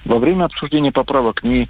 во 0.06 0.18
время 0.18 0.44
обсуждения 0.44 0.90
поправок, 0.90 1.42
ни 1.42 1.64
э, 1.64 1.66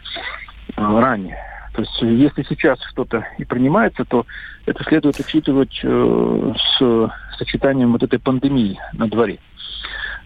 ранее. 0.76 1.36
То 1.74 1.82
есть 1.82 2.00
если 2.02 2.44
сейчас 2.48 2.78
что-то 2.84 3.26
и 3.38 3.44
принимается, 3.44 4.04
то 4.04 4.26
это 4.64 4.84
следует 4.84 5.18
учитывать 5.18 5.80
э, 5.82 6.52
с 6.78 7.10
сочетанием 7.36 7.90
вот 7.90 8.04
этой 8.04 8.20
пандемии 8.20 8.78
на 8.92 9.08
дворе. 9.08 9.40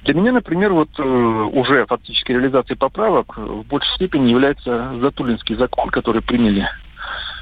Для 0.05 0.13
меня, 0.13 0.33
например, 0.33 0.75
вот 0.75 0.91
э, 0.99 1.03
уже 1.03 1.87
фактически 1.87 2.33
реализацией 2.33 2.77
поправок 2.77 3.39
в 3.39 3.63
большей 3.63 3.95
степени 3.95 4.29
является 4.29 4.93
Затулинский 5.01 5.55
закон, 5.55 5.89
который 5.89 6.21
приняли 6.21 6.69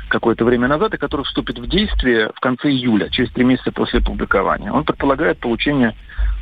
какое-то 0.08 0.44
время 0.44 0.68
назад 0.68 0.94
и 0.94 0.98
который 0.98 1.24
вступит 1.24 1.58
в 1.58 1.66
действие 1.66 2.30
в 2.34 2.40
конце 2.40 2.68
июля, 2.70 3.08
через 3.10 3.30
три 3.32 3.44
месяца 3.44 3.72
после 3.72 4.00
публикования. 4.00 4.72
Он 4.72 4.84
предполагает 4.84 5.38
получение 5.38 5.94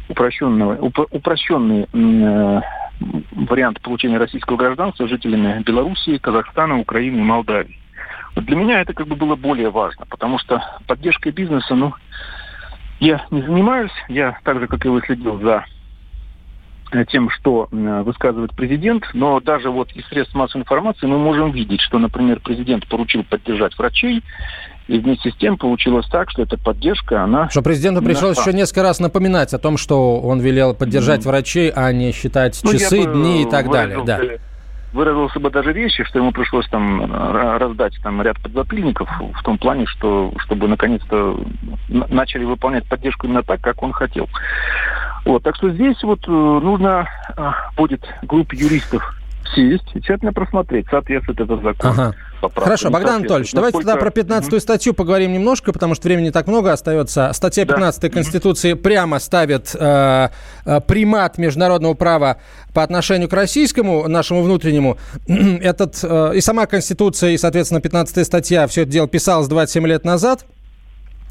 упрощенного, 0.09 0.77
уп- 0.77 1.09
упрощенный 1.11 1.89
э, 1.93 2.61
вариант 3.33 3.81
получения 3.81 4.19
российского 4.19 4.57
гражданства 4.57 5.09
жителями 5.09 5.63
Белоруссии, 5.63 6.19
Казахстана, 6.19 6.79
Украины 6.79 7.19
и 7.19 7.23
Молдавии. 7.23 7.79
Вот 8.35 8.45
для 8.45 8.57
меня 8.57 8.81
это 8.81 8.95
как 8.95 9.07
бы 9.07 9.17
было 9.17 9.37
более 9.37 9.71
важно, 9.71 10.07
потому 10.07 10.39
что 10.39 10.63
поддержкой 10.87 11.33
бизнеса, 11.33 11.75
ну, 11.75 11.93
я 13.01 13.25
не 13.31 13.43
занимаюсь, 13.43 13.93
я 14.09 14.39
так 14.45 14.61
же, 14.61 14.67
как 14.67 14.85
и 14.85 14.89
вы, 14.89 15.03
следил 15.03 15.39
за 15.41 15.65
тем, 17.09 17.31
что 17.31 17.69
э, 17.71 18.03
высказывает 18.03 18.55
президент, 18.55 19.05
но 19.15 19.41
даже 19.41 19.71
вот 19.71 19.91
из 19.93 20.07
средств 20.07 20.35
массовой 20.35 20.63
информации 20.63 21.07
мы 21.07 21.19
можем 21.19 21.51
видеть, 21.51 21.81
что, 21.81 21.99
например, 21.99 22.41
президент 22.41 22.87
поручил 22.87 23.25
поддержать 23.25 23.77
врачей, 23.79 24.23
и 24.89 24.99
вместе 24.99 25.31
с 25.31 25.37
тем 25.37 25.57
получилось 25.57 26.07
так, 26.11 26.31
что 26.31 26.43
эта 26.43 26.59
поддержка, 26.59 27.23
она... 27.23 27.49
Что 27.51 27.63
президенту 27.63 28.03
пришлось 28.03 28.39
еще 28.39 28.53
несколько 28.53 28.83
раз 28.83 29.01
напоминать 29.01 29.55
о 29.55 29.59
том, 29.59 29.77
что 29.77 30.21
он 30.21 30.41
велел 30.41 30.75
поддержать 30.75 31.21
mm-hmm. 31.21 31.29
врачей, 31.29 31.73
а 31.75 31.93
не 31.93 32.13
считать 32.13 32.61
ну, 32.63 32.73
часы, 32.73 33.05
дни 33.05 33.43
и 33.43 33.51
так 33.51 33.71
далее. 33.71 34.03
Да 34.05 34.21
выразился 34.93 35.41
бы 35.41 35.51
даже 35.51 35.73
вещи, 35.73 36.05
что 36.05 36.19
ему 36.19 36.33
пришлось 36.33 36.69
там 36.69 37.03
э, 37.03 37.59
раздать 37.59 37.95
там 38.03 38.21
ряд 38.23 38.41
подзаклинников 38.41 39.09
в 39.35 39.43
том 39.43 39.59
плане, 39.59 39.87
что 39.87 40.33
чтобы 40.39 40.69
наконец-то 40.69 41.39
начали 41.89 42.45
выполнять 42.45 42.87
поддержку 42.89 43.27
именно 43.27 43.43
так, 43.43 43.61
как 43.61 43.83
он 43.83 43.93
хотел. 43.93 44.29
Вот, 45.25 45.43
так 45.43 45.57
что 45.57 45.71
здесь 45.71 46.03
вот 46.03 46.21
э, 46.27 46.31
нужно 46.31 47.09
э, 47.37 47.51
будет 47.77 48.05
группе 48.23 48.57
юристов 48.57 49.03
сесть 49.55 49.91
и 49.95 50.01
тщательно 50.01 50.33
просмотреть, 50.33 50.87
соответствует 50.91 51.41
это 51.41 51.57
закону. 51.59 51.95
Ага. 51.95 52.15
Хорошо, 52.55 52.91
Богдан 52.91 53.17
Анатольевич, 53.17 53.53
давайте 53.53 53.79
тогда 53.79 53.97
про 53.97 54.11
15-ю 54.11 54.61
статью 54.61 54.95
поговорим 54.95 55.33
немножко, 55.33 55.73
потому 55.73 55.95
что 55.95 56.09
времени 56.09 56.31
так 56.31 56.47
много 56.47 56.73
остается. 56.73 57.31
Статья 57.33 57.65
15 57.65 58.01
да. 58.01 58.09
Конституции 58.09 58.75
прямо 58.75 59.19
ставит 59.19 59.75
э, 59.75 60.29
э, 60.65 60.81
примат 60.81 61.39
международного 61.39 61.95
права 61.95 62.39
по 62.75 62.83
отношению 62.83 63.29
к 63.29 63.33
российскому, 63.33 64.09
нашему 64.09 64.43
внутреннему. 64.43 64.99
Этот, 65.27 65.99
э, 66.03 66.33
и 66.35 66.41
сама 66.41 66.67
Конституция, 66.67 67.31
и, 67.31 67.39
соответственно, 67.39 67.81
15 67.81 68.27
статья, 68.27 68.67
все 68.67 68.83
это 68.83 68.91
дело 68.91 69.09
писалось 69.09 69.49
27 69.49 69.87
лет 69.87 70.05
назад. 70.05 70.45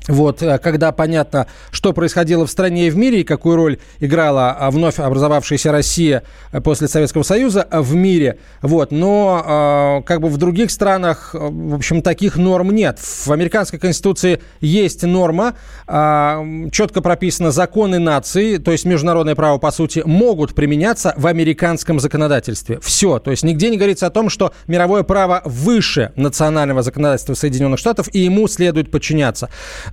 Вот, 0.08 0.42
э, 0.42 0.58
когда 0.58 0.92
понятно, 0.92 1.48
что 1.72 1.94
происходило 1.94 2.48
в 2.48 2.52
стране 2.52 2.88
и 2.88 2.90
в 2.90 2.98
мире, 2.98 3.22
и 3.22 3.24
какую 3.24 3.56
роль 3.56 3.78
играла 4.00 4.52
а, 4.52 4.72
вновь 4.72 5.00
образовавшаяся 5.00 5.72
Россия 5.72 6.24
э, 6.52 6.60
после 6.60 6.88
Советского 6.88 7.24
Союза 7.24 7.68
э, 7.70 7.80
в 7.82 7.94
мире. 7.94 8.40
Вот, 8.62 8.92
но 8.92 10.04
как 10.06 10.22
бы 10.22 10.30
в 10.30 10.38
других 10.38 10.72
странах, 10.72 11.34
в 11.34 11.76
общем, 11.76 12.02
таких 12.02 12.36
норм 12.36 12.72
нет. 12.72 13.00
В 13.00 13.32
американской 13.32 13.80
конституции 13.80 14.42
есть 14.60 15.04
норма, 15.04 15.54
а, 15.88 16.44
четко 16.72 17.02
прописано 17.02 17.52
законы 17.52 18.00
нации, 18.00 18.58
то 18.58 18.72
есть 18.72 18.86
международное 18.86 19.36
право, 19.36 19.58
по 19.58 19.72
сути, 19.72 20.02
могут 20.06 20.56
применяться 20.56 21.14
в 21.18 21.28
американском 21.28 22.00
законодательстве. 22.00 22.80
Все. 22.82 23.20
То 23.20 23.32
есть 23.32 23.44
нигде 23.44 23.70
не 23.70 23.78
говорится 23.78 24.08
о 24.08 24.10
том, 24.10 24.30
что 24.30 24.54
мировое 24.68 25.04
право 25.04 25.42
выше 25.46 26.12
национального 26.16 26.82
законодательства 26.82 27.34
Соединенных 27.34 27.80
Штатов, 27.80 28.08
и 28.14 28.20
ему 28.20 28.48
следует 28.48 28.90
подчиняться. 28.90 29.50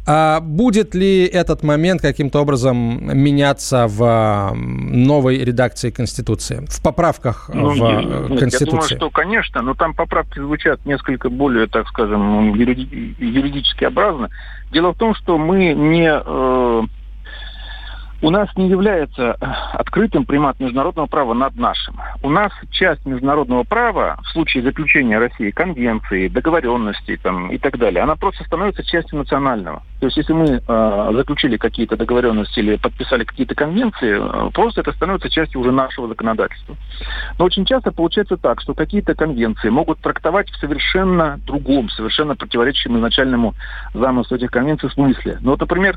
А 0.07 0.41
будет 0.41 0.95
ли 0.95 1.27
этот 1.27 1.63
момент 1.63 2.01
каким-то 2.01 2.41
образом 2.41 2.77
меняться 3.19 3.87
в 3.89 4.53
новой 4.55 5.39
редакции 5.45 5.91
Конституции, 5.91 6.65
в 6.69 6.83
поправках 6.83 7.51
ну, 7.53 7.71
в 7.71 7.77
нет, 7.77 8.41
Конституции? 8.41 8.65
Я 8.65 8.71
думаю, 8.71 8.89
что, 8.89 9.11
конечно, 9.11 9.63
но 9.63 9.75
там 9.75 9.95
поправки 9.95 10.39
звучат 10.39 10.85
несколько 10.87 11.29
более, 11.29 11.67
так 11.67 11.87
скажем, 11.89 12.55
юриди- 12.55 13.15
юридически 13.19 13.85
образно. 13.85 14.31
Дело 14.73 14.93
в 14.93 14.99
том, 14.99 15.15
что 15.15 15.39
мы 15.39 15.75
не 15.75 16.11
э, 16.11 16.83
у 18.21 18.31
нас 18.31 18.49
не 18.57 18.69
является 18.69 19.37
э, 19.41 19.47
открытым 19.75 20.25
примат 20.25 20.59
международного 20.59 21.07
права 21.07 21.35
над 21.35 21.57
нашим. 21.57 21.97
У 22.23 22.31
нас 22.31 22.53
часть 22.71 23.07
международного 23.07 23.63
права 23.63 24.19
в 24.25 24.29
случае 24.33 24.65
заключения 24.65 25.19
России 25.19 25.51
конвенции, 25.51 26.29
договоренностей 26.29 27.17
там, 27.17 27.51
и 27.51 27.59
так 27.59 27.79
далее, 27.79 28.03
она 28.03 28.17
просто 28.17 28.45
становится 28.45 28.83
частью 28.83 29.19
национального. 29.19 29.83
То 30.01 30.07
есть 30.07 30.17
если 30.17 30.33
мы 30.33 30.61
э, 30.67 31.11
заключили 31.13 31.57
какие-то 31.57 31.97
договоренности 31.97 32.59
или 32.59 32.77
подписали 32.77 33.25
какие-то 33.25 33.55
конвенции, 33.55 34.19
э, 34.19 34.51
просто 34.53 34.81
это 34.81 34.93
становится 34.93 35.31
частью 35.31 35.61
уже 35.61 35.71
нашего 35.71 36.09
законодательства. 36.09 36.77
Но 37.39 37.45
очень 37.45 37.65
часто 37.65 37.93
получается 37.93 38.37
так, 38.37 38.61
что 38.61 38.75
какие-то 38.75 39.15
конвенции 39.15 39.69
могут 39.69 40.01
трактовать 40.01 40.51
в 40.51 40.57
совершенно 40.57 41.39
другом, 41.47 41.89
совершенно 41.91 42.35
противоречащем 42.35 42.97
изначальному 42.97 43.55
замыслу 43.95 44.37
этих 44.37 44.51
конвенций 44.51 44.91
смысле. 44.91 45.39
Ну 45.41 45.53
вот, 45.53 45.61
например, 45.61 45.97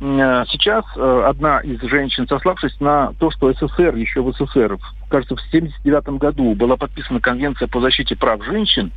э, 0.00 0.44
сейчас 0.48 0.84
э, 0.96 1.24
одна 1.26 1.61
из 1.64 1.80
женщин, 1.82 2.26
сославшись 2.28 2.78
на 2.80 3.12
то, 3.18 3.30
что 3.30 3.52
СССР, 3.52 3.94
еще 3.96 4.22
в 4.22 4.32
СССР, 4.32 4.78
кажется, 5.08 5.36
в 5.36 5.40
1979 5.48 6.18
году 6.18 6.54
была 6.54 6.76
подписана 6.76 7.20
конвенция 7.20 7.68
по 7.68 7.80
защите 7.80 8.16
прав 8.16 8.44
женщин, 8.44 8.92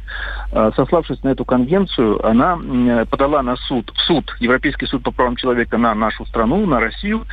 э, 0.51 0.71
сославшись 0.75 1.23
на 1.23 1.29
эту 1.29 1.45
конвенцию, 1.45 2.25
она 2.25 2.57
подала 3.09 3.41
на 3.41 3.55
суд, 3.55 3.91
в 3.93 3.99
суд, 4.01 4.35
Европейский 4.39 4.85
суд 4.85 5.03
по 5.03 5.11
правам 5.11 5.35
человека 5.35 5.77
на 5.77 5.93
нашу 5.93 6.25
страну, 6.25 6.65
на 6.65 6.79
Россию, 6.79 7.25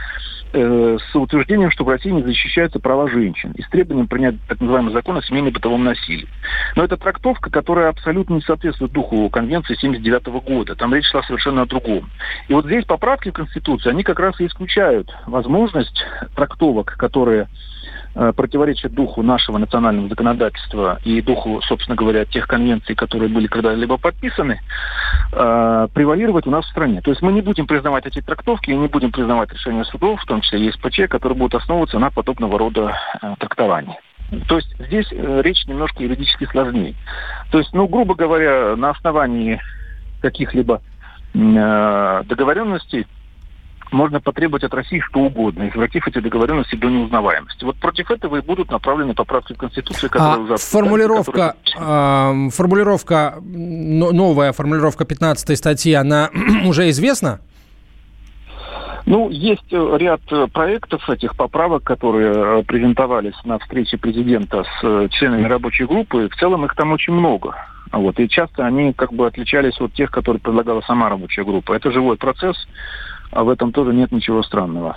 э, 0.53 0.99
с 1.11 1.17
утверждением, 1.17 1.71
что 1.71 1.85
в 1.85 1.89
России 1.89 2.11
не 2.11 2.23
защищаются 2.23 2.79
права 2.79 3.09
женщин 3.09 3.53
и 3.53 3.63
с 3.63 3.69
требованием 3.69 4.09
принять 4.09 4.37
так 4.49 4.61
называемый 4.61 4.93
закон 4.93 5.17
о 5.17 5.23
семейном 5.23 5.53
бытовом 5.53 5.85
насилии. 5.85 6.29
Но 6.77 6.85
это 6.85 6.97
трактовка, 6.97 7.51
которая 7.51 7.89
абсолютно 7.89 8.35
не 8.35 8.43
соответствует 8.43 8.93
духу 8.93 9.29
Конвенции 9.31 9.75
1979 9.75 10.45
года. 10.45 10.75
Там 10.75 10.95
речь 10.95 11.07
шла 11.07 11.23
совершенно 11.23 11.63
о 11.63 11.67
другом. 11.67 12.11
И 12.49 12.55
вот 12.55 12.67
здесь 12.67 12.85
поправки 12.85 13.31
в 13.31 13.35
Конституции, 13.35 13.91
они 13.91 14.03
как 14.03 14.19
раз 14.19 14.41
и 14.41 14.47
исключают 14.47 15.15
возможность 15.27 16.05
трактовок, 16.35 16.97
которые 16.99 17.49
э, 18.15 18.33
противоречат 18.35 18.93
духу 18.93 19.23
нашего 19.23 19.59
национального 19.59 20.09
законодательства 20.09 20.99
и 21.05 21.21
духу, 21.21 21.61
собственно 21.63 21.97
говоря, 21.97 22.25
тех 22.25 22.47
конвенций, 22.47 22.95
которые 22.95 23.29
были 23.29 23.47
когда-либо 23.47 23.97
подписаны, 23.99 24.61
э, 25.33 25.89
превалировать 25.93 26.47
у 26.47 26.51
нас 26.51 26.65
в 26.65 26.71
стране. 26.71 27.01
То 27.01 27.11
есть 27.11 27.23
мы 27.23 27.33
не 27.33 27.41
будем 27.41 27.67
признавать 27.67 28.07
эти 28.07 28.21
трактовки 28.21 28.71
и 28.71 28.77
не 28.77 28.89
будем 28.89 29.13
признавать 29.13 29.53
решения 29.53 29.85
судов, 29.85 30.21
в 30.21 30.27
том 30.27 30.41
числе 30.41 30.67
ЕСПЧ, 30.67 31.09
которые 31.09 31.39
будут 31.39 31.61
основываться 31.61 31.99
на 31.99 32.11
подобного 32.11 32.59
рода 32.59 32.97
э, 33.21 33.35
трактовании. 33.39 33.99
То 34.49 34.57
есть 34.57 34.75
здесь 34.79 35.07
э, 35.11 35.41
речь 35.43 35.67
немножко 35.67 36.03
юридически 36.03 36.47
сложнее. 36.47 36.95
То 37.51 37.59
есть, 37.59 37.73
ну, 37.75 37.87
грубо 37.87 38.15
говоря, 38.15 38.77
на 38.77 38.91
основании 38.91 39.61
каких-либо 40.21 40.81
э, 41.35 42.23
договоренностей 42.25 43.07
можно 43.93 44.21
потребовать 44.21 44.65
от 44.65 44.75
России 44.75 45.01
что 45.01 45.21
угодно, 45.21 45.69
извратив 45.69 46.07
эти 46.09 46.19
договоренности 46.19 46.75
до 46.77 46.89
неузнаваемости. 46.89 47.65
Вот 47.65 47.77
против 47.77 48.11
этого 48.11 48.37
и 48.37 48.41
будут 48.41 48.71
направлены 48.71 49.15
поправки 49.15 49.53
в 49.53 49.59
Конституцию, 49.59 50.11
которые 50.11 50.35
а 50.35 50.39
уже... 50.39 50.57
Формулировка, 50.57 51.55
которые... 51.65 52.49
э, 52.49 52.51
формулировка, 52.51 53.39
новая 53.43 54.53
формулировка 54.53 55.05
15 55.05 55.57
статьи, 55.57 55.93
она 55.93 56.31
уже 56.65 56.89
известна? 56.91 57.41
Ну, 59.05 59.31
есть 59.31 59.73
э, 59.73 59.97
ряд 59.99 60.21
э, 60.31 60.47
проектов 60.53 61.09
этих 61.11 61.37
поправок, 61.37 61.83
которые 61.83 62.33
э, 62.35 62.63
презентовались 62.63 63.35
на 63.45 63.59
встрече 63.59 63.99
президента 63.99 64.65
с 64.81 65.09
членами 65.11 65.45
рабочей 65.49 65.87
группы. 65.87 66.29
В 66.29 66.37
целом 66.37 66.65
их 66.65 66.75
там 66.77 66.93
очень 66.93 67.13
много. 67.13 67.57
Вот. 67.91 68.19
И 68.21 68.29
часто 68.29 68.65
они 68.65 68.93
как 68.93 69.13
бы 69.13 69.27
отличались 69.27 69.81
от 69.81 69.93
тех, 69.93 70.11
которые 70.11 70.41
предлагала 70.41 70.81
сама 70.83 71.09
рабочая 71.09 71.45
группа. 71.45 71.73
Это 71.73 71.91
живой 71.91 72.17
процесс, 72.17 72.57
а 72.57 73.22
в 73.33 73.49
этом 73.49 73.73
тоже 73.73 73.93
нет 73.93 74.13
ничего 74.13 74.43
странного. 74.43 74.97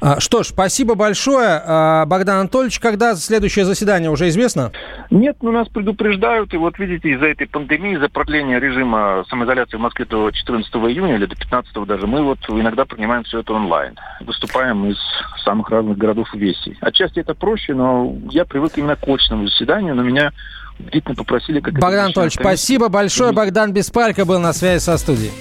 А, 0.00 0.20
что 0.20 0.42
ж, 0.42 0.48
спасибо 0.48 0.94
большое. 0.94 1.60
А, 1.64 2.06
Богдан 2.06 2.40
Анатольевич, 2.40 2.78
когда 2.78 3.16
следующее 3.16 3.64
заседание 3.64 4.10
уже 4.10 4.28
известно? 4.28 4.70
Нет, 5.10 5.38
ну 5.42 5.50
нас 5.50 5.68
предупреждают. 5.68 6.54
И 6.54 6.56
вот 6.56 6.78
видите, 6.78 7.10
из-за 7.10 7.26
этой 7.26 7.48
пандемии, 7.48 7.96
из-за 7.96 8.08
продления 8.08 8.60
режима 8.60 9.24
самоизоляции 9.28 9.76
в 9.76 9.80
Москве 9.80 10.04
до 10.04 10.30
14 10.30 10.72
июня 10.72 11.16
или 11.16 11.26
до 11.26 11.34
15 11.34 11.86
даже, 11.86 12.06
мы 12.06 12.22
вот 12.22 12.38
иногда 12.48 12.84
принимаем 12.84 13.24
все 13.24 13.40
это 13.40 13.52
онлайн. 13.52 13.96
Выступаем 14.20 14.86
из 14.86 14.98
самых 15.44 15.68
разных 15.70 15.98
городов 15.98 16.32
и 16.34 16.38
весей. 16.38 16.76
Отчасти 16.80 17.18
это 17.18 17.34
проще, 17.34 17.74
но 17.74 18.14
я 18.30 18.44
привык 18.44 18.72
именно 18.76 18.94
к 18.94 19.08
очному 19.08 19.48
заседанию, 19.48 19.96
но 19.96 20.02
меня 20.02 20.32
действительно 20.78 21.16
попросили... 21.16 21.58
Как 21.58 21.74
Богдан 21.74 22.06
Анатольевич, 22.06 22.34
спасибо 22.34 22.88
большое. 22.88 23.32
Богдан 23.32 23.72
Беспалько 23.72 24.24
был 24.24 24.38
на 24.38 24.52
связи 24.52 24.80
со 24.80 24.96
студией. 24.96 25.32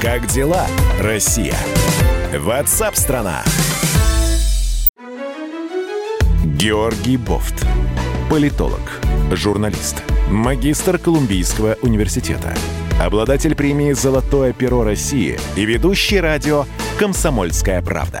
Как 0.00 0.26
дела, 0.28 0.66
Россия? 0.98 1.54
Ватсап-страна! 2.34 3.44
Георгий 6.42 7.18
Бофт. 7.18 7.66
Политолог, 8.30 8.80
журналист, 9.30 10.02
магистр 10.30 10.96
Колумбийского 10.96 11.76
университета, 11.82 12.54
обладатель 12.98 13.54
премии 13.54 13.92
«Золотое 13.92 14.54
перо 14.54 14.84
России» 14.84 15.38
и 15.54 15.66
ведущий 15.66 16.20
радио 16.20 16.64
«Комсомольская 16.98 17.82
правда». 17.82 18.20